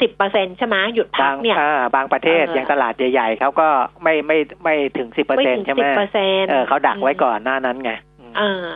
[0.00, 3.68] สิบเปอร์เซ็นใช่ไหมหยุดพับากงเนี่ยอ่าบางประเทศเออออย่างตลาดใหญ่ๆเขาก็
[4.02, 8.66] ไม่ไม่ไม่ถึงสิบเปอร์ไม่เซ็นถึงใช่ไหมสิบเปอร์เซ็นเออเขาดักไว้ก่อนหน้านั้นไงอืมเออ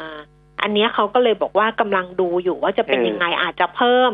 [0.62, 4.10] อันเนี้ยเขาก็เลยบอกว่ากำลังดูอยู่ว่าจะเป็นเออยังไงอาจจะเพิ่ม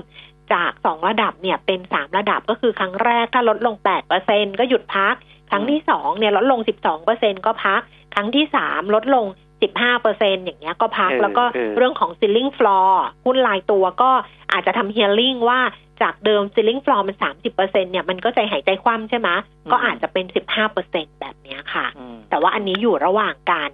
[0.52, 5.14] จากสองระดับเนี่ยเป็นสามระดับก็คือครั้งแรกถ้าลดลงแปดเปอร์เซ็นก็หยุดพัก
[5.50, 7.80] ครั้งที่สองเนี่ยลดลงสิบสองเปอร์เซ็นก็พัก
[8.14, 9.26] ครั้งที่สามลดลง
[9.66, 12.90] สิบห้าเปอร์เซ็นอย่างเงี้ยก็พักเออแล้วก็เออเรื่องของ ceiling floor
[13.26, 14.10] หุ้นรายตัวก็
[14.52, 15.60] อาจจะทำ hearing ว่า
[16.02, 19.28] จากเดิม ceiling floor มันสามสิบเปอร์เซ็นเนี่ยมันก็ใจหายใจคว่ำใช่ไหม
[19.72, 23.70] ก็อาจจะเป็นสิบห้าเปอร์เซ็นแบบเนี้ยค่ะอืมแต่ว่าอันนี้อยู่ระหว่างการ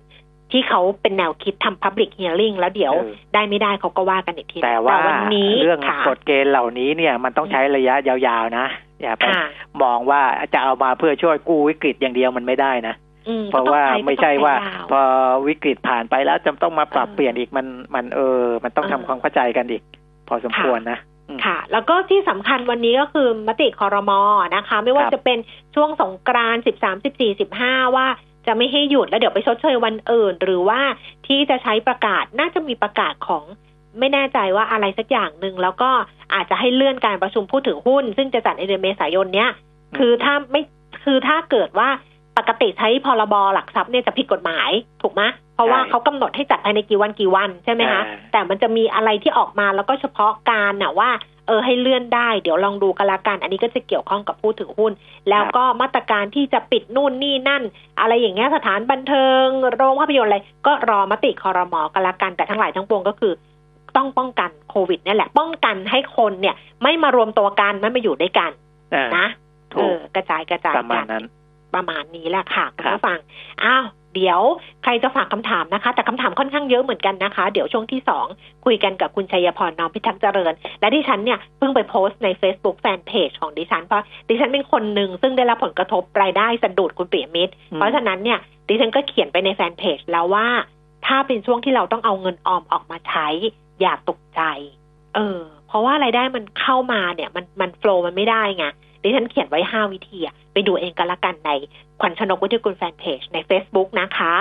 [0.53, 8.66] ที่เขาเป็นแนวคิดทำ Public Hearing แล้วเดี๋ยวเออได้ไม่ได้เขาก็ว่ากันอีกที แต่ว่าวันนี้เรื่องค่ะกฎเกณฑ์เหล่านี้เนี่ยมันต้องใช้ระยะยาวๆนะ
[9.01, 9.45] อย่าไปค่ะ
[9.82, 10.20] มองว่า
[10.55, 13.12] จะเอามาเพื่อช่วยกู้วิกฤตอย่างเดียวมันไม่ได้นะอืม
[13.51, 15.03] เพราะว่าก็ต้องไม่ใช่ว่าก็ต้องพอ
[15.47, 19.83] วิกฤตผ่านไปแล้วจะต้องมาปรับเออเปลี่ยนอีกมันมันเออ มันต้องเออทำความเข้าใจกันอีก
[20.29, 20.99] พอสมควรนะ
[21.29, 24.20] อืมค่ะ แล้วก็ที่สำคัญวันนี้ก็คือมติคอรมอ
[24.57, 25.39] นะคะ ไม่ว่าครับจะเป็น
[25.75, 28.07] ช่วงสงกรานต์สิบสามสิบสี่สิบห้าว่า
[28.47, 30.81] จะไม่ให้หยุดแล้วเดี๋ยวไปชดเชยวันอื่น หรือว่า
[31.27, 33.45] ที่จะใช้ประกาศน่าจะมีประกาศของ
[33.99, 35.91] ไม่แน่ใจว่าอะไรสักอย่างหนึ่งแล้วก็
[36.35, 39.51] อาจจะให้เลื่อนการประชุมผู้ถือหุ้น ซึ่งจะจัดในเดือนเมษายนเนี้ย
[39.99, 40.62] คือถ้าไม่
[41.05, 41.89] คือถ้าเกิดว่า
[42.39, 44.70] ปกติใช้พรบหลักทรัพย์เนี่ยจะผิดกฎหมาย
[45.03, 45.22] ถูกไหม
[45.55, 51.11] เพราะว่าใช่เขากำหนดให้จัดภายในกี่วันกี่วันใช่ไหมคะอ่าแต่มันจะมีอะไรที่ออกมาแล้วก็เฉพาะการน่ะว่า
[51.47, 54.93] เออให้เลื่อนได้เดี๋ยวลองดูกันละกัน อันนี้ก็จะเกี่ยวข้องกับผู้ถือหุ้น
[55.30, 57.62] แล้วก็มาตรการที่จะปิดนู่นนี่นั่น
[58.01, 63.33] อะไรอย่างเงี้ยสถานบันเทิง โรงภาพยนตร์อะไรก็รอมติคอรมอกันละกันแต่ทั้งหลายทั้งปวงก็คือ
[63.97, 68.51] ต้องป้องกันโควิดนี่แหละ ป้องกันให้คนเนี่ย ไม่มารวมตัวกันไม่มาอยู่ด้วยกัน
[68.95, 69.26] อ่านะ
[69.74, 71.24] ถูเอกอกระจายกระจายประมาณกันนั้น
[71.75, 73.18] ประมาณนี้แหละค่ะคุณครับผู้ฟัง
[73.64, 74.41] อ้าวเดี๋ยว
[74.83, 78.27] ใครจะฝากคำถามนะคะ แต่คำถามค่อนข้างเยอะเหมือนกันนะคะ เดี๋ยวช่วงที่สอง
[78.64, 90.47] คุยกันกับคุณชัยพรน้อมพิทักษ์เจริญ และดิฉันเนี่ยเพิ่งไปโพสต์ใน Facebook แฟนเพจของดิฉัน เพราะดิฉันเป็นคนหนึ่งซึ่งได้รับผลกระทบรายได้สะดุดคุณเปียมิตรอืมเพราะฉะนั้นเนี่ยดิฉันก็เขียนไปในแฟนเพจแล้วว่า
[91.07, 93.29] ถ้าเป็นช่วงที่เราต้องเอาเงินออมออกมาใช้
[93.81, 94.43] อย่าตกใจ
[95.14, 98.66] เออ เพราะว่ารายได้มันเข้ามาเนี่ย มันมันโฟล์มันไม่ได้ไง
[99.03, 101.50] ดิฉันเขียนไว้ห้าวิธีอะไปดูเองกันละกันใน
[102.00, 104.34] ขวัญชนกวิทยกุลแฟนเพจใน Facebook นะคะ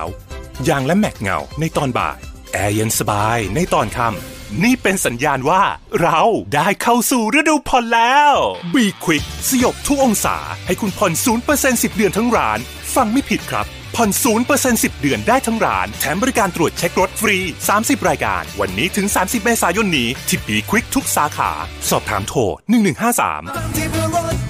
[0.68, 2.20] ยางและแม็กเงาในตอนบ่าย
[2.53, 5.64] แอร์เย็นสบายในตอนค่ำ นี่เป็นสัญญาณว่า
[6.01, 6.22] เรา
[6.55, 8.34] ได้เข้าสู่ฤดูผ่อนแล้ว
[8.74, 11.12] Be Quick สยบทุกองศาให้คุณผ่อน
[11.47, 12.60] 0% 10 เดือนทั้งร้าน
[12.95, 14.10] ฟังไม่ผิดครับ ผ่อน
[14.49, 17.38] 0% 10 เดือนได้ทั้งร้าน แถมบริการตรวจเช็ครถฟรี
[17.74, 21.51] 30 รายการ วันนี้ถึง 30 เมษายนนี้ ที่ Be Quick ทุกสาขา
[21.89, 24.48] สอบถามโทร1153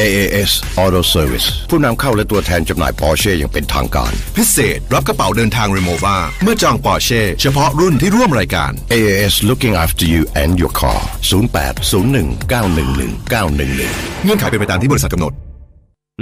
[0.00, 0.50] AAS
[0.82, 10.72] Auto Service ผู้นำเข้าและตัวแทนจำหน่าย Porsche อย่างเป็นทางการ พิเศษ รับกระเป๋าเดินทาง Rimowa เมื่อจองปอร์เช่เฉพาะรุ่นที่ร่วมรายการ AAS looking after you and your
[10.80, 15.32] car 0801911911 เงื่อนไขเป็นไปตามที่บริษัทกำหนด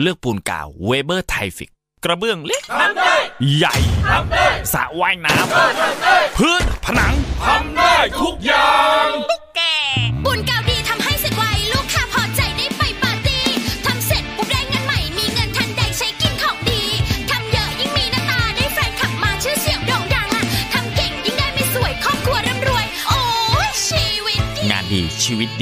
[0.00, 1.70] เลือกปูนกาวเวเบอร์ไทล์ฟิกซ์
[2.04, 3.14] กระเบื้องเล็กทำได้
[3.56, 3.76] ใหญ่
[4.08, 7.14] ทำได้สระว่ายน้ำพื้นผนัง
[7.44, 8.72] ทำได้ทุกอย่า
[9.04, 9.60] งตุ๊กแก
[10.24, 10.75] บุญกาวดี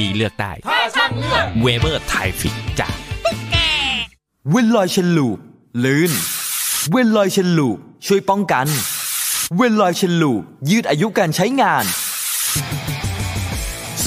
[0.00, 2.94] ดีชีวิตดีเลือกได้ ถ้าช่างเลือก เวเบอร์ไทฟิกจาก
[4.50, 5.38] เวนลอยเชนลูป
[5.84, 6.12] ลื่น
[6.90, 8.66] เวนลอยเชนลูปช่วยป้องกัน
[9.56, 11.84] เวนลอย Chain Lube ยืดอายุการใช้งาน
[14.04, 14.06] ส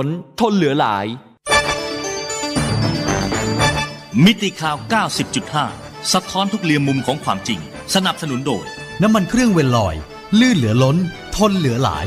[0.39, 1.05] ทนเหลือหลาย
[4.25, 4.77] มิติข่าว
[5.43, 7.59] 90.5 สะท้อนทุกเหลี่ยมมุมของความจริง
[7.95, 8.65] สนับสนุนโดย
[9.01, 9.95] น้ำมันเครื่องเวนลอย
[10.39, 10.97] ลื่นเหลือล้น
[11.35, 12.05] ทนเหลือหลาย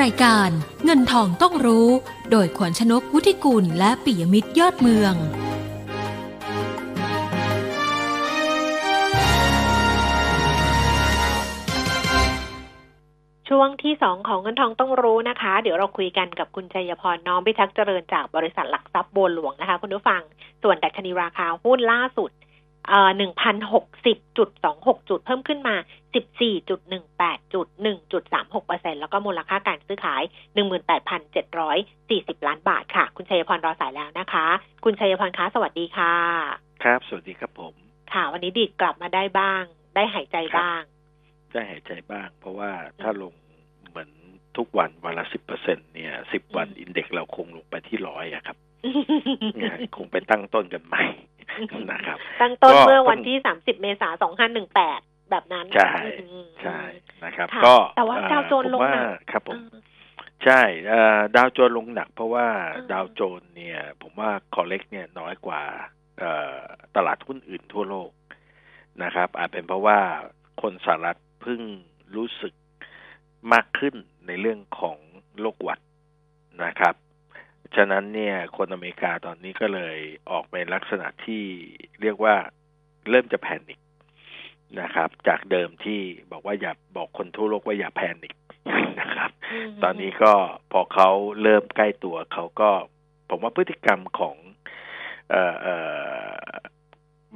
[0.00, 0.50] รายการ
[0.84, 1.88] เงินทองต้องรู้
[2.30, 5.14] โดยขวัญชนกวุฒิกุลและปิยมิตรยอดเมือง
[13.48, 20.22] ช่วงที่สองของเงินทองต้องรู้นะคะ เดี๋ยวเราคุยกันกับคุณชัยพรน้อมพิทักษ์เจริญจากบริษัทหลักทรัพย์บัวหลวงนะคะ คุณผู้ฟัง
[20.62, 22.30] ส่วนดัชนีราคาหุ้นล่าสุด
[22.88, 25.74] เอ่อหนึ่งพันหกสิบจุดสองหกจุดเพิ่มขึ้นมา
[26.14, 30.22] สิบสี่จุดหนึ่งแปดจุดหนึ่งจุดสามหกเปอร์เซ็นแล้วก็มูลค่าการซื้อขาย
[30.54, 34.46] หนึ่งหมื่นแปดพันเจ็ดร้อยสี่สิบล้านบาทค่ะ คุณชัยพรรอสายแล้วนะคะ
[34.84, 36.14] คุณชัยพรคะสวัสดีค่ะ
[36.84, 37.74] ครับ สวัสดีครับผม
[38.12, 39.62] ค่ะ วันนี้ดีดกลับมาได้บ้าง
[39.94, 40.80] ได้หายใจบ้าง
[41.52, 43.32] ได้หายใจบ้าง เพราะว่าถ้าลง
[43.88, 44.10] เหมือน
[44.56, 48.56] ทุกวันวันละสิบเปอร์เซ็นเนี่ยสิบวันอินเด็กซ์เราคงลงไปที่ร้อยอะครับ
[49.56, 51.02] เนี่ยคงไปตั้งต้นกันใหม่
[51.92, 55.00] นะครับ ตั้งต้นก็เมื่อวันที่สามสิบเมษาสองห้าหนึ่งแปด
[55.30, 56.78] แบบนั้น ใช่อืมใช่
[57.24, 59.58] นะครับค่ะก็แต่ว่าเอ่อดาวโจนส์ลงผมว่าหนักครับผม
[60.44, 62.46] ใช่เอ่อดาวโจนส์ลงหนักเพราะว่า
[62.76, 65.62] อืมดาวโจนส์เนี่ย ผมว่าคอเล็กเนี่ยน้อยกว่า
[66.18, 66.58] เอ่อ
[66.96, 68.10] ตลาดหุ้นอื่นทั่วโลก
[69.02, 69.98] นะครับ อาจเป็นเพราะว่า
[70.62, 71.60] คนสหรัฐเพิ่ง
[72.16, 72.54] รู้สึก
[73.52, 73.94] มากขึ้น
[74.26, 74.98] ในเรื่องของ
[75.40, 75.80] โรคหวัด
[76.64, 76.94] นะครับ
[77.76, 79.98] ฉะนั้นเนี่ยคนอเมริกาตอนนี้ก็เลย
[80.30, 81.42] ออกเป็นลักษณะที่
[82.00, 82.34] เรียกว่า
[83.10, 83.78] เริ่มจะแพนิค
[84.80, 86.00] นะครับ จากเดิมที่
[86.32, 88.34] บอกว่าอย่าบอกคนทั่วโลกว่าอย่าแพนิค
[89.00, 89.30] นะครับ
[89.82, 90.32] ตอนนี้ก็
[90.72, 91.10] พอเขา
[91.42, 92.70] เริ่มใกล้ตัวเขาก็
[93.30, 94.36] ผมว่าพฤติกรรมของ
[95.30, 95.76] เอ่อเอ่
[96.34, 96.52] อ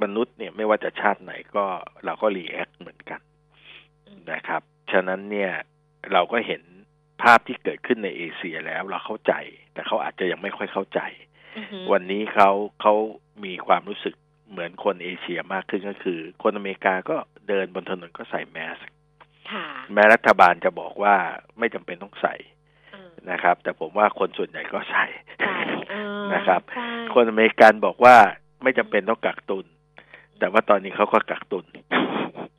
[0.03, 1.65] มนุษย์เนี่ยไม่ว่าจะชาติไหนก็
[2.05, 3.21] เราก็รีแอคเหมือนกัน
[4.31, 4.61] นะครับ
[4.91, 5.51] ฉะนั้นเนี่ย
[6.13, 6.61] เราก็เห็น
[7.21, 9.33] ภาพที่เกิดขึ้นในเอเชียแล้วเราเข้าใจ
[9.73, 11.01] แต่เขาอาจจะยังไม่ค่อยเข้าใจ
[11.57, 12.51] อือฮึวันนี้เขา
[12.81, 12.93] เขา
[13.45, 14.15] มีความรู้สึก
[14.51, 18.77] เหมือนคนเอเชียมากขึ้นก็คือ คนอเมริกาก็เดินบนถนนก็ใส่แมส
[19.51, 21.15] ค่ะแม้รัฐบาลจะบอกว่า
[21.59, 22.35] ไม่จำเป็นต้องใส่
[23.31, 25.05] นะครับ แต่ผมว่าคนส่วนใหญ่ก็ใส่
[25.89, 28.15] เออนะครับใช่คนอเมริกันบอกว่า
[28.63, 29.65] ไม่จำเป็นต้องกักตุน
[30.39, 31.65] แต่ว่าตอนนี้เขาก็กักตุน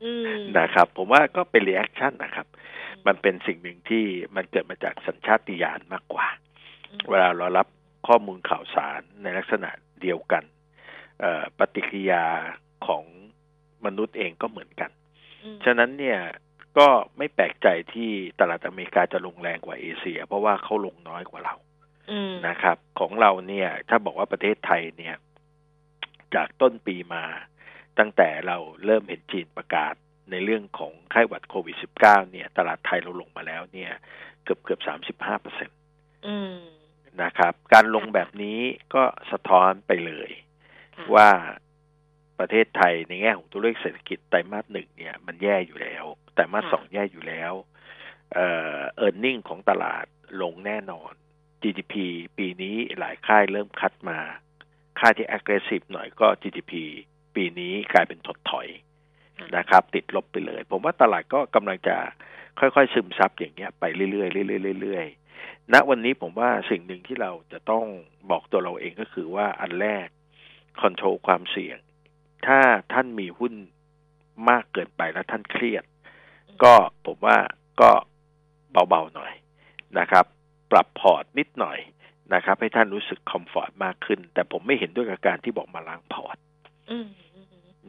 [0.03, 2.47] อืมนะครับ ผมว่าก็เป็น reaction นะครับ
[3.07, 6.27] มันเป็นสิ่งหนึ่งที่มันเกิดมาจากสัญชาติญาณมากกว่า
[7.09, 7.67] เวลาเรารับ
[8.07, 9.69] ข้อมูลข่าวสารในลักษณะ
[10.01, 10.60] เดียวกันเอ่อ
[11.59, 12.25] ปฏิกิริยา
[12.87, 13.03] ของ
[13.85, 14.91] มนุษย์เองก็เหมือนกัน
[15.65, 16.19] ฉะนั้นเนี่ย
[16.77, 18.09] ก็ไม่แปลกใจที่
[18.39, 21.55] ตลาดอเมริกาจะลงแรงกว่าเอเชีย เพราะว่าเขาลงน้อยกว่าเรา
[22.11, 25.15] อืมนะครับ ของเราเนี่ย ถ้าบอกว่าประเทศไทยเนี่ย
[26.35, 27.23] จากต้นปีมา
[27.99, 29.93] ตั้งแต่เราเริ่มเห็นจีนประกาศ
[30.31, 33.91] ในเรื่องของไข้หวัดโควิด -19 เนี่ย ตลาดไทยเราลงมาแล้วเนี่ย
[34.43, 35.73] เกือบเกือบสามสิบห้าเปอร์เซ็นต
[36.27, 36.55] อืม
[37.23, 38.59] นะครับ การลงแบบนี้
[38.93, 40.29] ก็สะท้อนไปเลย
[41.15, 41.29] ว่า
[42.39, 47.53] ประเทศไทยในแง่ของตัวเลขเศรษฐกิจไตรมาสหนึ่งเนี่ย มันแย่อยู่แล้วไตรมาสสองแย่อยู่แล้ว
[48.33, 48.47] เอ่
[48.77, 50.05] อเออร์เน็งของตลาด
[50.41, 51.11] ลงแน่นอน
[51.61, 51.93] GDP
[52.37, 54.19] ปีนี้หลายค่ายเริ่มคัดมา
[54.99, 56.73] ค่ายที่ aggressive หน่อยก็ GDP
[57.35, 58.67] ปีนี้กลายเป็นถดถอย
[59.57, 61.97] นะครับ ติดลบไปเลย ผมว่าตลาดก็กำลังจะ
[62.59, 64.23] ค่อยๆ ซึมซับอย่างเงี้ยไปเรื่อยๆเรื่
[64.73, 67.85] อยๆเรื่อยๆณวันนี้ผมว่าสิ่งหนึ่งที่เราจะต้อง
[68.31, 70.07] บอกตัวเราเองก็คือว่าอันแรก
[70.81, 71.77] คอนโทรลความเสี่ยง
[72.47, 72.59] ถ้า
[72.93, 73.53] ท่านมีหุ้น
[74.49, 75.83] มากเกินไปแล้วท่านเครียด
[76.63, 76.73] ก็
[77.05, 77.37] ผมว่า
[77.81, 77.91] ก็
[78.71, 79.33] เบาๆหน่อย
[79.99, 80.25] นะครับ
[80.71, 81.79] ปรับพอร์ตนิดหน่อย
[82.33, 86.37] นะครับ ให้ท่านรู้สึก comfort มากขึ้น แต่ผมไม่เห็นด้วยกับการที่บอกมาล้างพอร์ต
[86.91, 87.07] อืม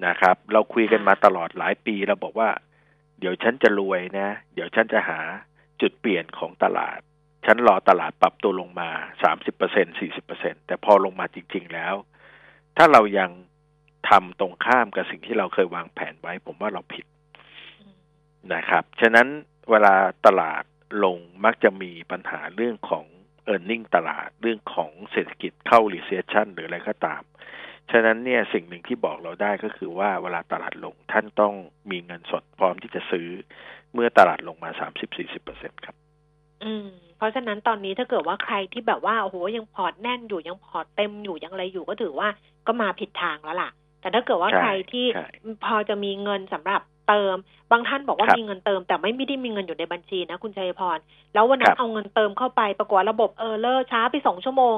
[0.07, 2.51] นะครับ เราคุยกันมาตลอดหลายปีเราบอกว่า
[3.19, 5.21] เดี๋ยวฉันจะรวยนะ เดี๋ยวฉันจะหา
[5.81, 7.01] จุดเปลี่ยนของตลาด
[7.47, 8.91] ฉันรอตลาดปรับตัวลงมา
[9.23, 11.95] สามสิบเปอร์เซ็นสี่สิบเปอร์เซ็นแต่พอลงมาจริง ๆ แล้ว
[12.77, 13.31] ถ้าเรายัง
[14.09, 17.07] ทำตรงข้ามกับสิ่งที่เราเคยวางแผนไว้ ผมว่าเราผิด
[18.55, 19.29] นะครับฉะนั้น
[19.71, 19.95] เวลา
[20.27, 20.65] ตลาด
[21.05, 23.05] ลงมักจะมีปัญหาเรื่องของ
[23.53, 27.23] e a r n i n g ตลาดเรื่องของเศรษฐกิจเข้า recession หรืออะไรก็ตาม
[27.93, 31.55] ฉะนั้นเนี่ยสิ่งหนึ่งที่บอกเราได้ก็คือว่าเวลาตลาดลงท่านต้อง
[31.91, 33.29] มีเงินสดพร้อมที่จะซื้อ
[33.95, 35.97] เมื่อตลาดลงมาสามสิบสี่สิบเปอร์เซ็นครับ
[36.65, 36.89] อืม
[37.23, 42.29] ราะฉะนั้นตอนนี้ถ้าเกิดว่าใครที่แบบว่าโอ้โหยังพอร์ตแน่นอยู่ยังพอร์ตเต็มอยู่ยังอะไรอยู่ก็ถือว่า
[42.67, 43.71] ก็มาผิดทางแล้วล่ะ
[44.01, 45.29] แต่ถ้าเกิดว่าใช่ใครที่ใช่
[45.65, 47.37] พอจะมีเงินสำหรับเติม
[47.71, 50.99] บางท่านบอกว่าครับมีเงินเติม แต่ไม่ไม่ได้มีเงินอยู่ในบัญชีนะคุณชัยพร
[51.35, 54.77] แล้ววันนั้นครับเอาเงินเติมเข้าไปปรากฏว่าระบบ error ช้าไปสองชั่วโมง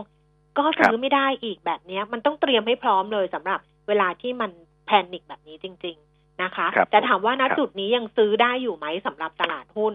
[0.59, 4.51] ก็ซื้อไม่ได้อีกแบบเนี้ยมันต้องเตรียมให้พร้อมเลยสำหรับเวลาที่มัน
[4.87, 9.95] panic แบบนี้จริง ๆนะคะครับแต่ถามว่าณครับจุดนี้ยังซื้อได้อยู่ไหมสำหรับตลาดหุ้น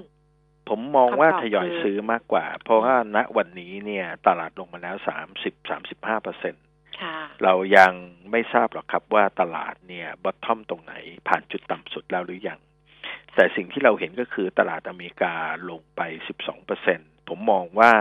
[0.69, 6.59] ผมมองว่าคำตอบคือทยอยซื้อมากกว่า เพราะว่าณวันนี้เนี่ยตลาดลงมาแล้วสามสิบสามสิบห้าเปอร์เซ็นต
[7.01, 7.93] ค่ะเรายัง
[8.31, 10.93] ไม่ทราบหรอกครับว่าตลาดเนี่ย bottom ตรงไหน
[11.27, 12.59] ผ่านจุดต่ำสุดแล้วหรือยัง
[13.35, 15.33] แต่สิ่งที่เราเห็นก็คือตลาดอเมริกา
[15.69, 16.01] ลงไป
[16.35, 17.93] 12เปอร์เซ็นผมมองว่า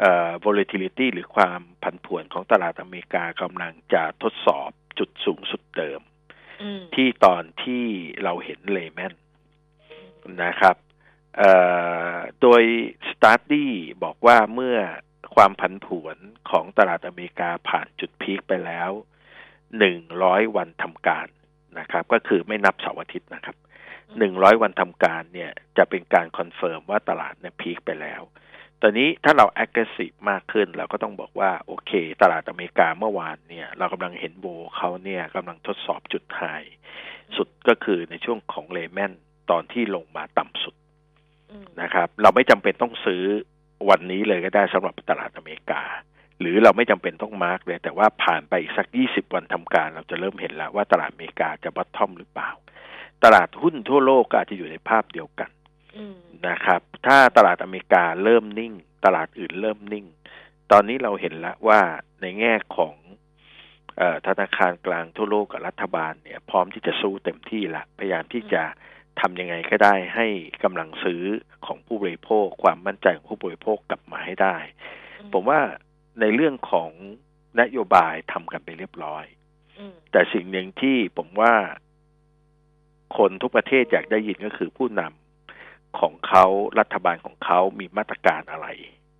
[0.00, 6.00] เอ่อ volatility หรือความผันผวนของตลาดอเมริกากำลังจะทดสอบจุดสูงสุดเดิม
[6.62, 7.84] อืมที่ตอนที่
[8.24, 9.14] เราเห็น Lehman
[10.44, 10.91] นะครับเอ่อ
[12.42, 12.62] โดย
[13.10, 13.72] สตาร์ดี้
[14.04, 14.78] บอกว่าเมื่อ
[15.34, 16.16] ความผันผวน
[16.50, 18.90] ของตลาดอเมริกาผ่านจุด peak ไปแล้ว
[19.78, 21.26] หนึ่งร้อยวันทำการ
[21.78, 23.56] นะครับ ก็คือไม่นับเสาร์อาทิตย์นะครับ
[24.18, 28.22] หนึ่งร้อยวันทำการเนี่ยจะเป็นการ confirm ว่าตลาดเนี่ย peak ไปแล้ว
[28.80, 36.42] ตอนนี้ถ้าเรา aggressive มากขึ้น เราก็ต้องบอกว่า โอเค ตลาดอเมริกาเมื่อวานเนี่ย เรากำลังเห็น vol เขาเนี่ยกำลังทดสอบจุด high
[37.36, 39.12] สุดก็คือในช่วงของ Lehman
[39.50, 40.74] ตอนที่ลงมาต่ำสุด
[41.82, 43.22] นะครับ เราไม่จำเป็นต้องซื้อ
[43.88, 45.82] วันนี้เลยก็ได้สำหรับตลาดอเมริกา
[46.40, 52.50] หรือเราไม่จำเป็นต้องมาร์กเลย แต่ว่าผ่านไปอีกสักยี่สิบวันทำการ เราจะเริ่มเห็นแล้วว่าตลาดอเมริกาจะบัตทอมหรือเปล่า
[53.24, 55.50] ตลาดหุ้นทั่วโลกก็อาจจะอยู่ในภาพเดียวกัน
[56.48, 58.72] นะครับ ถ้าตลาดอเมริกาเริ่มนิ่ง
[59.04, 60.06] ตลาดอื่นเริ่มนิ่ง
[60.72, 61.80] ตอนนี้เราเห็นแล้วว่า
[62.20, 62.94] ในแง่ของ
[63.98, 68.62] เอธนาคารกลางทั่วโลกกับรัฐบาลเนี่ย พร้อมที่จะสู้เต็มที่ละพยายามที่จะ
[69.20, 70.26] ทำยังไงก็ได้ให้
[70.64, 71.22] กำลังซื้อ
[71.66, 74.56] ของผู้บริโภค ความมั่นใจของผู้บริโภคกลับมาให้ได้
[75.32, 75.60] ผมว่า
[76.20, 76.90] ในเรื่องของ
[77.60, 79.24] นโยบายทำกันไปเรียบร้อย
[80.12, 81.54] แต่สิ่งหนึ่งที่ผมว่า
[83.16, 86.44] คนทุกประเทศอยากได้ยินก็คือผู้นำของเขา
[86.78, 88.68] รัฐบาลของเขามีมาตรการอะไร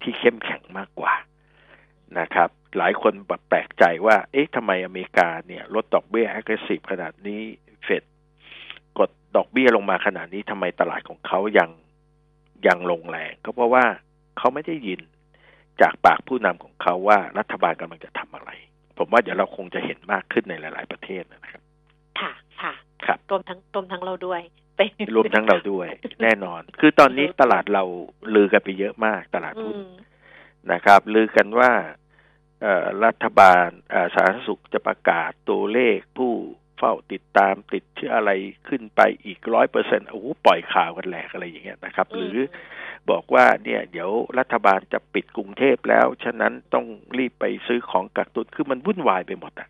[0.02, 1.14] ที่เข้มแข็งมากกว่า
[2.18, 7.42] นะครับ หลายคนแบบแปลกใจว่า เอ๊ะทำไมอเมริกาเนี่ยลดดอกเบี้ย aggressive ขนาดนี้
[7.84, 8.04] เฟดก
[9.32, 11.70] ดดอกเบี้ยลงมาขนาดนี้ทำไมตลาดของเขายัง
[12.66, 13.84] ยังลงแรงก็เพราะว่า
[14.38, 15.00] เขาไม่ได้ยิน
[15.80, 18.50] จากปากผู้นำของเขาว่ารัฐบาลกำลังจะทำอะไร
[18.98, 21.62] ผมว่าเดี๋ยวเราคงจะเห็นมากขึ้นในหลาย ๆประเทศนะครับ
[22.20, 22.72] ค่ะค่ะ
[23.06, 24.40] ครับรวมทั้งรวมทั้งเราด้วย
[25.16, 25.88] รวมทั้งเราด้วย
[26.22, 27.84] แน่นอน คือตอนนี้ตลาดเรา
[28.34, 29.76] ลือกันไปเยอะมากตลาดหุ้น
[30.72, 31.72] นะครับ ลือกันว่า
[33.04, 33.68] รัฐบาล
[34.14, 36.32] สาธารณสุขจะประกาศตัวเลขผู้
[36.82, 38.30] เฝ้าติดตามติดเชื้ออะไร
[38.68, 42.36] ขึ้นไปอีกร้อยเปอร์เซ็นต์โอ้โหปล่อยข่าวกันแหลกอะไรอย่างเงี้ยนะครับ หรือ
[43.10, 46.86] บอกว่าเนี่ยเดี๋ยวรัฐบาลจะปิดกรุงเทพแล้ว ฉะนั้นต้อง
[47.18, 49.68] รีบไปซื้อของกักตุนคือมันวุ่นวายไปหมดอะ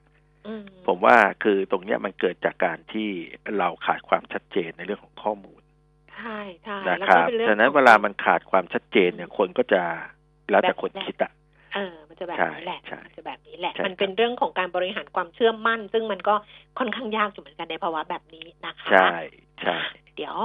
[0.87, 3.09] ผมว่าคือตรงเนี้ยมันเกิดจากการที่
[3.59, 5.61] เราขาดความชัดเจนในเรื่องของข้อมูล
[6.17, 9.83] ใช่ใช่นะครับฉะนั้นเวลามันขาดความชัดเจนเนี่ยคนก็จะ
[10.51, 11.33] แล้วแต่คนคิดอะ
[11.75, 16.35] เออ มันจะแบบนี้แหละ มันจะแบบนี้แหละ มันเป็นเรื่องของการบริหารความเชื่อมั่น ซึ่งมันก็
[16.79, 19.09] ค่อนข้างยากอยู่เหมือนกันในภาวะแบบนี้นะคะ ใช่
[19.63, 19.79] ใช่
[20.17, 20.37] เดี๋ยว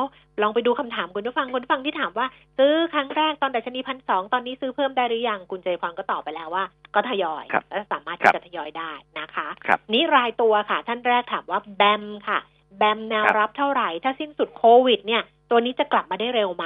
[0.42, 6.64] ลองไปดูคำถามคุณผู้ฟังคุณผู้ฟังที่ถามว่า ซื้อครั้งแรกตอนดัชนีพันสองตอนนี้ซื้อเพิ่มได้หรือยังคุณเจพรก็ตอบไปแล้วว่า
[6.96, 9.48] ก็ทยอยและสามารถที่จะทยอยได้นะคะ
[9.94, 12.40] นี้รายตัวค่ะ ท่านแรกถามว่าแบมค่ะ
[12.78, 16.66] แบมแนวรับเท่าไหร่ ถ้าสิ้นสุดโควิด เนี่ย ตัวนี้จะกลับมาได้เร็วไหม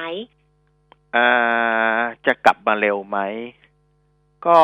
[1.16, 1.30] อ่า
[2.28, 3.20] จะกลับมาเร็วไหม
[4.48, 4.60] ก็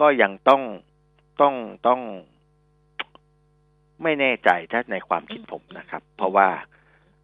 [0.00, 0.62] ก็ยังต้อง
[1.40, 1.54] ต้อง
[1.86, 2.00] ต้อง
[4.02, 6.48] ไม่แน่ใจถ้าในความคิดผมนะครับ เพราะว่า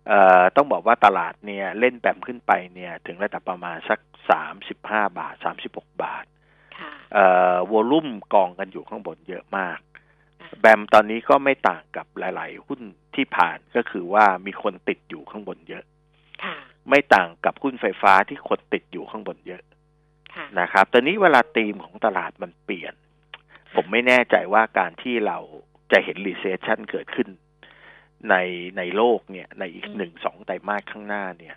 [0.09, 6.25] เอ่อต้องบอกว่าตลาดเนี่ย เล่นแบมขึ้นไปเนี่ย ถึงระดับประมาณสักสามสิบห้าบาทสามสิบหกบาท
[7.13, 9.79] เอ่อวอลุ่มกองกันอยู่ข้างบนเยอะมาก
[10.61, 12.81] แบมตอนนี้ก็ไม่ต่างกับหลาย ๆ หุ้น
[13.15, 15.85] ที่ผ่านก็คือว่ามีคนติดอยู่ข้างบนเยอะ
[16.89, 19.63] ไม่ต่างกับหุ้นไฟฟ้าที่คนติดอยู่ข้างบนเยอะ
[20.61, 22.95] นะครับ ตอนนี้เวลาธีมของตลาดมันเปลี่ยน
[23.75, 25.39] ผมไม่แน่ใจว่าการที่เรา
[25.93, 27.29] จะเห็น recession เกิดขึ้น
[28.31, 28.37] ใน
[28.79, 31.57] ในโลกเนี่ย ในอีกหนึ่งสองไตรมาสข้างหน้าเนี่ย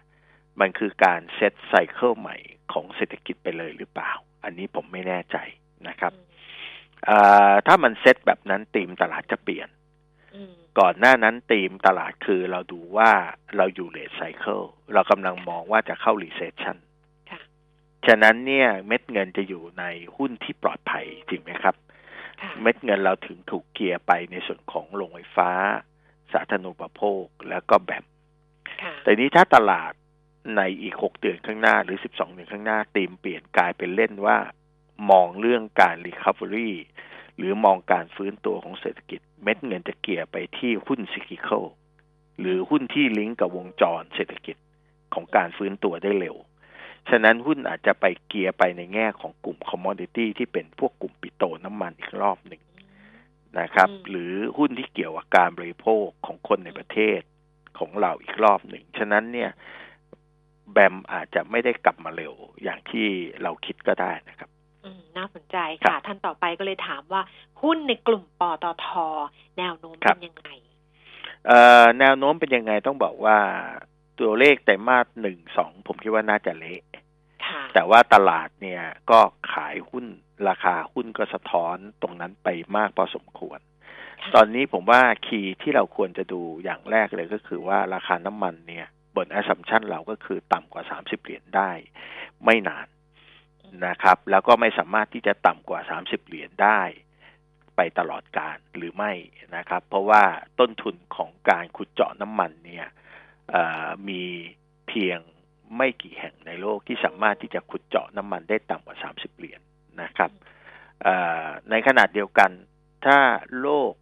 [0.59, 2.37] มันคือการ set cycle ใหม่
[2.73, 4.11] ของเศรษฐกิจไปเลยหรือเปล่า
[4.43, 5.37] อันนี้ผมไม่แน่ใจ
[5.87, 6.13] นะครับ
[7.67, 9.69] ถ้ามันเซตแบบนั้นธีมตลาดจะเปลี่ยน
[10.79, 13.11] ก่อนหน้านั้นธีมตลาดคือเราดูว่า
[13.57, 14.61] เราอยู่ late cycle
[14.93, 16.77] เรากำลังมองว่าจะเข้า recession
[18.07, 19.83] ฉะนั้นเนี่ยเม็ดเงินจะอยู่ใน
[20.15, 21.75] หุ้นที่ปลอดภัยจริงไหมครับ
[22.61, 25.51] เม็ดเงินเราถึงถูกเกียร์ไปในส่วนของโรงไฟฟ้า
[26.33, 28.03] สาธารณูปโภคแล้วก็แบบ
[29.03, 29.91] แต่นี้ถ้าตลาด
[30.57, 34.37] ในอีกหกเดือนข้างหน้าหรือสิบสองเดือนข้างหน้าตีมเปลี่ยนกลายเป็นเล่นว่า
[35.09, 36.71] มองเรื่องการ recovery
[37.37, 41.63] หรือมองการฟื้นตัวของเศรษฐกิจ เม็ดเงินจะเกียร์ไปที่หุ้น cyclical
[42.39, 44.57] หรือหุ้นที่ลิงก์กับวงจรเศรษฐกิจ
[45.13, 46.35] ของการฟื้นตัวได้เร็ว
[47.09, 52.61] ฉะนั้นหุ้นอาจจะไปเกียร์ไปในแง่ของกลุ่ม commodity ที่เป็นพวกกลุ่มปิโตรน้ำมันอีกรอบหนึ่ง
[53.59, 57.19] นะครับ หรือหุ้นที่เกี่ยวกับการบริโภคของคนในประเทศ
[57.79, 59.49] ของเราอีกรอบหนึ่ง ฉะนั้นเนี่ย
[60.71, 62.33] แบมอาจจะไม่ได้กลับมาเร็ว
[62.63, 63.07] อย่างที่
[63.43, 64.49] เราคิดก็ได้นะครับ
[64.85, 67.21] อืมน่าสนใจค่ะ ท่านต่อไปก็เลยถามว่า
[67.61, 68.87] หุ้นในกลุ่มปตท
[69.57, 70.49] แนวโน้มเป็นยังไง
[71.47, 73.37] เอ่อแนวโน้มเป็นยังไงต้องบอกว่า
[74.19, 76.81] ตัวเลขแต่มาสหนึ่งสองผมคิดว่าน่าจะเละ
[77.73, 79.19] แต่ว่าตลาดเนี่ยก็
[79.53, 80.05] ขายหุ้น
[80.49, 83.59] ราคาหุ้นก็สะท้อนตรงนั้นไปมากพอสมควร
[84.35, 91.71] ตอนนี้ผมว่าคีย์ที่เราควรจะดูอย่างแรกเลยก็คือว่าราคาน้ำมันเนี่ยบน assumption เราก็คือต่ำกว่าสามสิบเหรียญได้
[92.45, 92.87] ไม่นาน
[93.87, 96.81] นะครับ แล้วก็ไม่สามารถที่จะต่ำกว่าสามสิบเหรียญได้
[97.75, 99.13] ไปตลอดการหรือไม่
[99.55, 100.23] นะครับ เพราะว่า
[100.59, 103.01] ต้นทุนของการขุดเจาะน้ำมันเนี่ยเอ่อ
[104.07, 104.21] มี
[104.87, 105.19] เพียง
[105.77, 109.61] ไม่กี่แห่งในโลกที่สามารถที่จะขุดเจาะน้ำมันได้ต่ำกว่า 30 เหรียญ
[110.01, 110.31] นะครับ
[111.69, 112.51] ในขณะเดียวกัน
[113.05, 113.17] ถ้า
[113.59, 113.93] โรค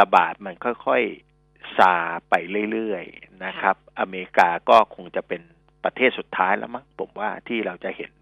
[0.00, 1.94] ระบาดมันค่อยๆซา
[2.28, 2.34] ไป
[2.72, 5.42] เรื่อยๆนะครับ อเมริกาก็คงจะเป็น
[5.84, 8.12] ประเทศสุดท้ายแล้วมั้งผมว่าที่เราจะเห็น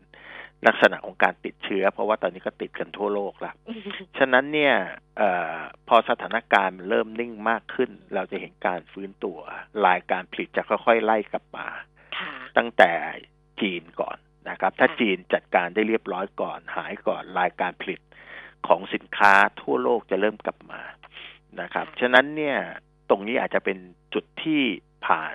[0.66, 3.54] ลักษณะของการติดเชื้อ เพราะว่าตอนนี้ก็ติดกันทั่วโลกแล้ว
[4.18, 4.74] ฉะนั้นเนี่ย
[5.18, 5.22] เอ
[5.56, 5.58] อ
[5.88, 9.38] พอสถานการณ์มันเริ่มนิ่งมากขึ้น เราจะเห็นการฟื้นตัว
[9.86, 11.66] รายการผลิตจะค่อยๆ ไล่กลับมา
[12.56, 12.92] ตั้งแต่
[13.60, 14.16] จีนก่อน
[14.50, 18.00] นะครับ ถ้าจีนจัดการได้เรียบร้อยก่อนหายก่อนรายการผลิต
[18.66, 20.82] ของสินค้าทั่วโลกจะเริ่มกลับมา
[21.60, 22.58] นะครับ ฉะนั้นเนี่ย
[23.10, 23.78] ตรงนี้อาจจะเป็น
[24.14, 24.62] จุดที่
[25.06, 25.34] ผ่าน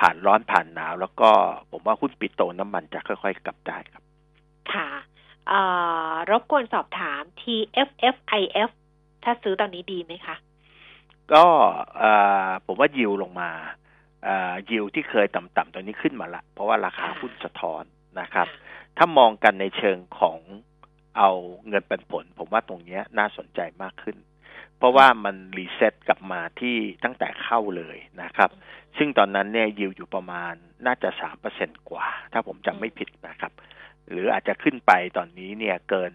[0.00, 1.30] ผ่านร้อนผ่านหนาว แล้วก็
[1.70, 4.05] ผมว่าหุ้นปิโตรน้ำมันจะค่อย ๆ กลับได้ครับ
[4.74, 4.88] ค่ะ
[5.48, 5.60] เอ่
[6.10, 8.70] อรบกวนสอบถาม TFFIF
[9.24, 10.36] ถ้าซื้อตอนนี้ดีไหมคะ
[11.32, 11.44] ก็
[11.96, 12.12] เอ่
[12.46, 13.50] อผมว่ายิวลงมา
[14.24, 17.84] เอ่อยิวที่เคยต่ำๆตอนนี้ขึ้นมาละ เพราะว่าราคาหุ้นสะท้อน
[18.20, 18.46] นะครับ
[18.98, 20.38] ถ้ามองกันในเชิงของ
[21.18, 21.30] เอา
[21.68, 24.16] เงินปันผล ผมว่าตรงเนี้ยน่าสนใจมากขึ้น
[24.78, 28.50] เพราะว่ามัน reset กลับมาที่ตั้งแต่เข้าเลยนะครับ
[28.96, 30.54] ซึ่งตอนนั้นเนี่ยยิวอยู่ประมาณ
[30.86, 33.52] น่าจะสามเปอร์เซ็นต์กว่า ถ้าผมจำไม่ผิดนะครับ
[34.10, 36.12] หรืออาจจะขึ้นไปตอนนี้เนี่ยเกิน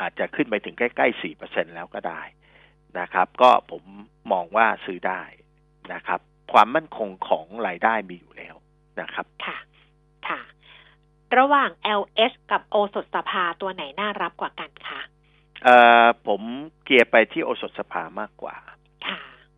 [0.00, 2.22] อาจจะขึ้นไปถึงใกล้ๆสี่เปอร์เซ็นต์แล้วก็ได้
[2.98, 3.82] นะครับ ก็ผม
[4.32, 5.22] มองว่าซื้อได้
[5.92, 6.20] นะครับ
[6.52, 8.54] ความมั่นคงของรายได้มีอยู่แล้ว
[9.00, 9.58] นะครับ ค่ะ
[10.28, 10.40] ค่ะ
[11.38, 11.70] ระหว่าง
[12.00, 15.00] LH กับโอสถสภาตัวไหนน่ารับกว่ากันคะ
[15.64, 16.42] เอ่อผม
[16.84, 18.56] เกียร์ไปที่โอสถสภามากกว่า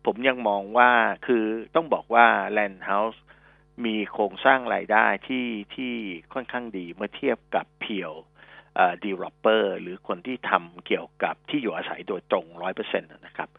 [0.05, 0.91] ผมยังมองว่า
[1.25, 1.43] คือ
[1.75, 2.25] ต้องบอกว่า
[2.57, 3.19] Land House
[3.85, 5.93] มีโครงสร้างรายได้ที่ที่
[6.33, 8.13] ค่อนข้างดีเมื่อเทียบกับเพียว
[8.75, 13.49] เอ่อ developer หรือคนที่ทำเกี่ยวกับที่อยู่อาศัยโดยตรงร้อยเปอร์เซ็นต์นะครับ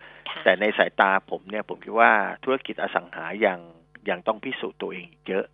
[0.45, 2.12] แต่ในสายตาผมเนี่ยผมคิดว่า
[2.45, 3.61] ธุรกิจอสังหายัง
[4.11, 5.47] ยังต้องพิสูจน์ตัวเองอีกเยอะ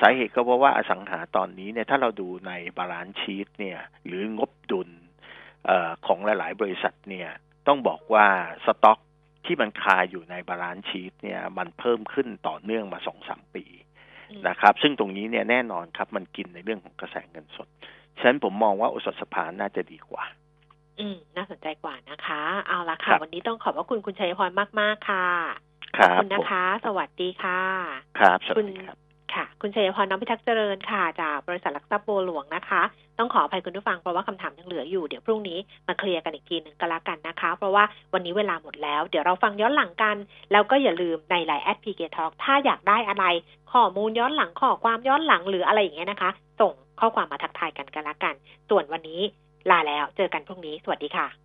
[0.00, 4.90] สาเหตุก็เพราะว่าอสังหาตอนนี้เนี่ยถ้าเราดูใน balance sheet เนี่ยหรืองบดุล
[5.66, 7.30] เอ่อของหลาย ๆ บริษัทเนี่ย
[7.66, 8.26] ต้องบอกว่า
[8.66, 8.98] สต็อก
[9.44, 13.64] ที่มันคาอยู่ใน balance sheet เนี่ยมันเพิ่มขึ้นต่อเนื่องมาสองสามปี
[14.48, 17.68] นะครับ ซึ่งตรงนี้เนี่ยแน่นอนครับ มันกินในเรื่องของกระแสเงินสด
[18.18, 20.24] ฉะนั้นผมมองว่าโอสถสภาน่าจะดีกว่า
[20.98, 24.50] อืม น่าสนใจกว่านะคะ เอาละครัค่ะ วันนี้ต้องขอบพระคุณคุณชัยพร
[24.80, 25.28] มากๆค่ะ
[25.98, 27.60] ครับ ขอบคุณนะคะ สวัสดีค่ะ
[28.18, 28.96] ครับ สวัคุสดีครับคุณ
[29.32, 32.82] ค่ะ คุณชัยพรน้อมพิทักษ์เจริญค่ะ จากบริษัทหลักทรัพย์บัวหลวงนะคะ
[33.18, 40.16] ต้องขออภัยคุณผู้ฟังเพราะว่าคำถามยังเหลืออยู่ เดี๋ยวพรุ่งนี้มา clear กันอีกทีหนึ่งก็แล้วกันนะคะ เพราะว่าวันนี้เวลาหมดแล้ว เดี๋ยวเราฟังย้อนหลังกัน
[40.52, 43.24] แล้วก็อย่าลืมใน LINE add พีเกทอถ้าอยากได้อะไร
[43.72, 48.34] ข้อมูลย้อนหลังข้อความย้อนหลังหรืออะไรอย่างเงี้ยนะคะ ส่งข้อความมาทักทายกันกันละกัน
[48.70, 49.20] ส่วนวันนี้
[49.70, 51.43] ลาแล้ว เจอกันพรุ่งนี้ สวัสดีค่ะ